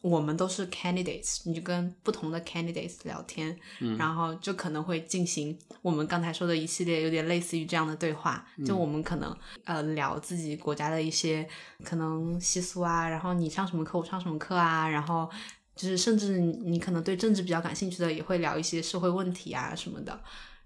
[0.00, 8.46] 我们都是 candidates，你就跟不同的 candidates 聊天，嗯然后就可能会进行我们刚才说的一系列有点类似于这样的对话。
[8.64, 11.46] 就嗯我们可能呃聊自己国家的一些
[11.84, 15.28] 可能习俗啊，然后你上什么课，我上什么课啊，然后。
[15.78, 20.20] 就是甚至你你可能对政治比较感兴趣的，也会聊一些社会问题啊什么的。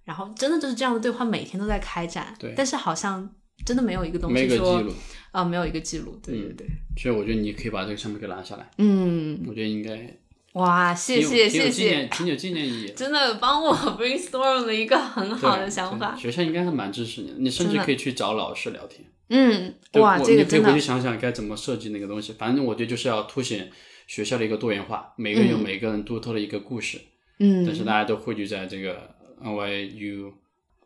[0.04, 2.34] 然后真的就是这样的对话，每天都在开展。
[2.38, 3.30] 对但是好像
[3.64, 4.94] 真的没有一个东西说，有个记录，
[5.30, 6.18] 呃，没有一个记录。
[6.20, 6.66] 对对对，
[6.96, 10.18] 所以我觉得你可以把这个项目给拿下来，嗯，我觉得应该
[10.54, 12.92] 哇，谢谢谢谢挺有纪念意义。
[12.96, 16.16] 真的帮我 brainstorm 了一个很好的想法。
[16.16, 19.04] 学校应该还蛮支持你的，你甚至可以去找老师聊天。
[19.28, 22.32] 嗯，对哇，这个真的你可以回去，想想该怎么设计那个东西。
[22.32, 23.70] 反正我觉得就是要凸显
[24.12, 27.00] 学校的一个多元化，每个人有每个人独特的一个故事，
[27.38, 29.08] 嗯，但是大家都汇聚在这个
[29.42, 30.30] NYU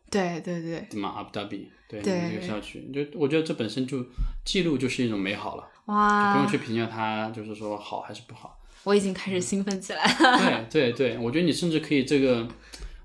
[0.09, 4.07] 对对对，什么 Abu Dhabi 对对那个校区，就我觉得这本身就
[4.45, 8.61] 记录就是一种美好了，哇不用，去评价它，就是说好还是不好。
[8.85, 10.65] 我已经开始兴奋起来了。
[10.71, 12.47] 对对对，我觉得你甚至可以这个，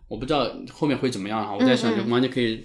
[0.08, 1.52] 我不知道后面会怎么样哈。
[1.52, 2.64] 我在想，就完全可以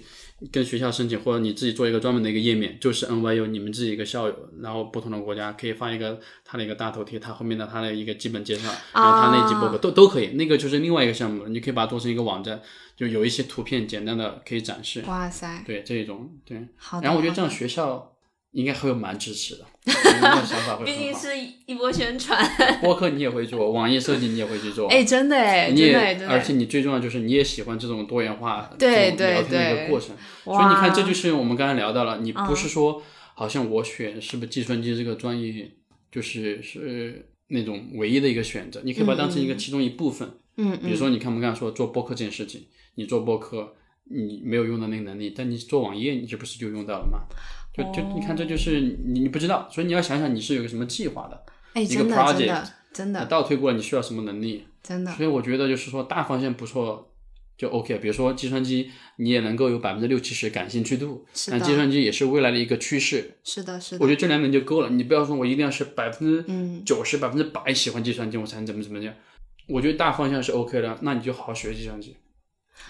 [0.51, 10.27] 跟学校申请，或者你自己做一个专门的一个页面，就是 NYU 你们自己一个校友，然后不同的国家可以发一个他的一个大头贴，他后面的他的一个基本介绍，然后他那一集博客都都可以。
[10.33, 12.61] 那个就是另外一个项目，你可以把它做成一个网站，
[12.95, 15.03] 就有一些图片简单的可以展示。
[15.07, 17.03] 哇塞，对这种对，好的。
[17.03, 18.16] 然后我觉得这样学校
[18.57, 20.97] 应该会蛮支持的， 那个想法会毕。
[20.97, 21.29] 竟是
[21.67, 22.43] 一波宣传。
[22.81, 24.87] 播客你也会做，网页设计你也会去做。
[24.87, 25.81] 哎，真的哎，你。
[25.81, 25.93] 也
[26.27, 32.99] 而且你最重要就是你也喜欢这种多元化对这种聊天的一对个过程，所以哇你看这就是我们刚才聊到了，你不嗯是说
[33.35, 35.71] 好像我选是不是计算机这个专业
[36.11, 40.27] 就是是那种唯一的一个选择，你可以把它当成一个其中一部分。
[40.57, 42.65] 嗯比如说你看我们刚才说做播客这件事情，
[42.95, 43.75] 你做播客
[44.05, 47.19] 你没有用到那个能力，但你做网页你这不是就用到了吗？
[47.77, 57.13] 就就你看这就是你你不知道，所以你要想想你是有个什么计划的，哎，一个 project 真的真的倒推过来你需要什么能力，真的，所以我觉得就是说大方向不错
[57.57, 57.97] 就 OK。
[57.99, 63.37] 比如说计算机，你也能够有百分之六七十感兴趣度，但计算机也是未来的一个趋势。
[63.43, 64.03] 是的，是的。
[64.03, 69.13] 我觉得这两点就够了，你不要说我一定要是百分之嗯九十、百分之百喜欢计算机，我才能怎么怎么样。
[69.67, 72.15] 我觉得大方向是 OK 的，那你就好好学计算机，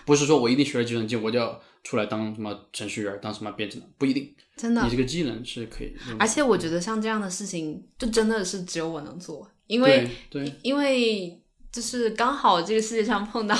[0.06, 4.34] 不是说我一定学了计算机我就要出来当什么程序员、当什么编程，不一定。
[4.58, 5.96] 真的你，这个技能是可以。
[6.18, 11.40] 而且我觉得像这样的事情，就真的是只有我能做，因为对对因为
[11.72, 13.56] 就是刚好这个世界上碰到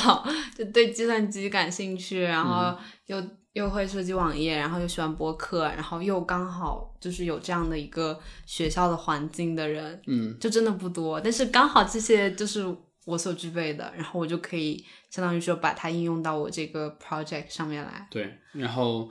[0.58, 11.22] 就 对计算机感兴趣，然嗯后又、又会设计网页，然后又喜欢播客，然后又刚好就是有这样的一个学校的环境的人，嗯，就真的不多。
[11.22, 12.66] 但是刚好这些就是
[13.06, 18.08] 我所具备的，然后我就可以相当于说把它应用到我这个 project 上面来。
[18.10, 19.10] 对，然后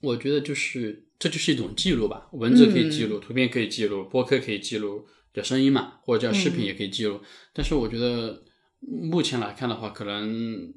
[0.00, 7.20] 我觉得就是这就是一种记录吧，文字可以记录，图片可以记录，播客可以记录，叫声音嘛，或者叫视频也可以记录。
[7.52, 8.42] 但是我觉得
[8.80, 10.72] 目前来看的话，可能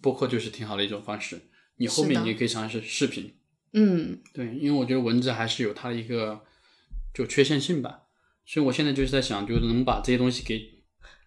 [0.00, 1.38] 播客就是挺好的一种方式。
[1.76, 3.34] 你后面你也可以尝试视频，
[3.74, 6.40] 嗯，对，因为我觉得文字还是有它的一个
[7.14, 8.04] 就缺陷性吧。
[8.46, 10.60] 所以我现在就是在想，就是能把这些东西给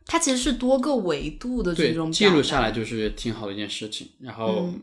[0.08, 4.10] 它其实是多个维度的这种记录下来，就是挺好的一件事情。
[4.20, 4.82] 然后嗯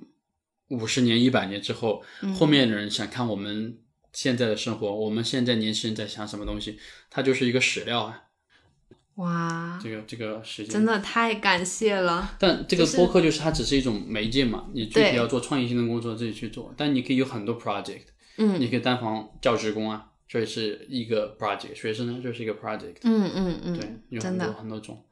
[0.69, 2.03] 五十年、一百年之后，
[2.35, 3.79] 后面的人想看我们
[4.13, 6.79] 现在的生活，我们现在年轻人在想什么东西，
[7.11, 8.25] 它就是一个史料啊。
[9.17, 10.73] 哇，这个这个时间。
[10.73, 12.37] 真，的太感谢了。
[12.39, 18.03] 但这个播客就是它只是一种媒介嘛，你具体要做创意性的工作自己去做，但你可以有很多 project，
[18.37, 18.61] 嗯。
[18.61, 25.05] 你可以单防教职工啊，这是一个 project，学生呢就是一个 project，嗯嗯嗯，对，有很多很多种。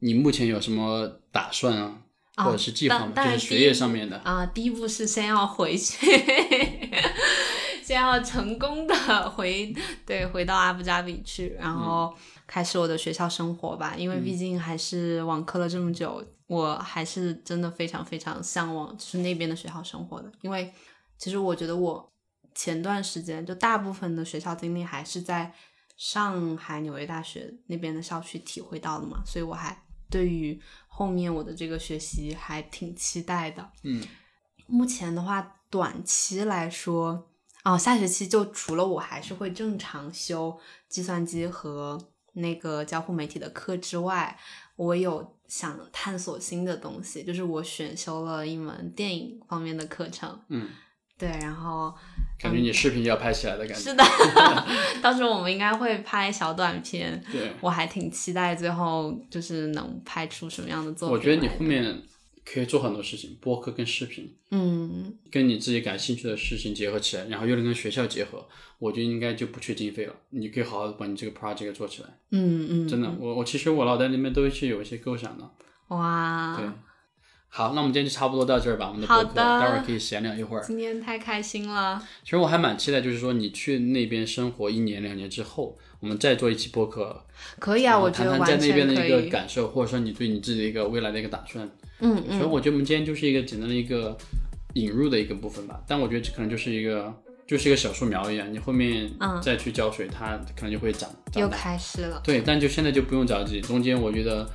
[0.00, 2.02] 你目前有什么打算啊，啊
[2.36, 3.04] 或者是计划吗？
[3.06, 4.16] 当当然就是学业上面的。
[4.18, 6.06] 啊，第一步是先要回去，
[7.82, 9.74] 先要成功的回
[10.06, 12.14] 对回到阿布扎比去，然后
[12.46, 13.94] 开始我的学校生活吧。
[13.96, 20.30] 因为毕竟还是网课了这么久，我还是真的非常非常向往就是那边的学校生活的。
[20.42, 20.72] 因为
[21.18, 22.12] 其实我觉得我
[22.54, 25.52] 前段时间就大部分的学校经历还是在
[25.96, 29.76] 上海纽约大学那边的校区体会到的嘛，所以我还
[30.08, 30.58] 对于
[31.00, 33.66] 后面我的这个学习还挺期待的。
[33.84, 34.06] 嗯，
[34.66, 37.26] 目前的话，短期来说，
[37.64, 40.60] 哦，下学期就除了我还是会正常修
[40.90, 41.98] 计算机和
[42.34, 44.38] 那个交互媒体的课之外，
[44.76, 50.38] 我有想探索新的东西，就是我选修了一门电影方面的课程。
[50.48, 50.68] 嗯，
[51.20, 51.94] 对，然后
[52.40, 53.74] 感觉你视频要拍起来的感觉。
[53.74, 54.02] 是的，
[55.02, 57.22] 到时候我们应该会拍小短片。
[57.30, 61.18] 对，我还挺期待最后就是能拍出什么样的作品。
[61.18, 62.02] 我觉得你后面
[62.44, 68.48] 可以做很多事情，播客跟视频，嗯，跟你自己感兴趣的事情结合起来，然后又能跟学校结合，
[68.78, 70.14] 我觉得应该就不缺经费了。
[70.30, 72.08] 你可以好好的把你这个 project 做起来。
[72.30, 75.48] 嗯嗯，真的，我我其实我脑袋里面都是有一些构想的。
[75.88, 76.66] 哇，对，
[77.52, 78.86] 好，那我们今天就差不多到这儿吧。
[78.86, 80.62] 我们的播客的待会儿可以闲聊一会儿。
[80.62, 82.00] 今天太开心了。
[82.22, 87.24] 其实我还蛮期待，就是说你去那边生活一年两年之后，我们再做一期播客，
[87.58, 89.30] 可以啊，我觉得谈谈在那边的一个。
[89.30, 91.68] 感受，或者说你对你自己的一个未来的一个打算。
[91.98, 94.16] 嗯所以嗯，我觉得我们今天就是一个简单的一个
[94.74, 97.12] 引入的一个部分吧，但我觉得这可能就是一个
[97.46, 101.56] 就是一个小树苗一样，你后面嗯再去浇水，它可能就会长又长大。
[101.56, 102.20] 开始了。
[102.24, 104.48] 对，但就现在就不用着急，中间我觉得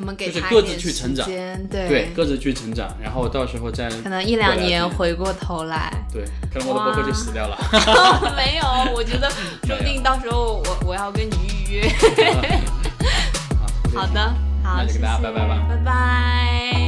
[0.00, 7.58] 我们给就是各自去成长对对，各自去成长，然后到时候再可能一两年回过头来，对，可能我的博客就死掉了。
[8.36, 9.28] 没有，我觉得
[9.64, 11.34] 说不定到时候我我要跟你
[11.68, 11.88] 预约。
[13.92, 14.20] 好好的，
[14.62, 16.87] 好，那就跟大家拜拜吧拜拜。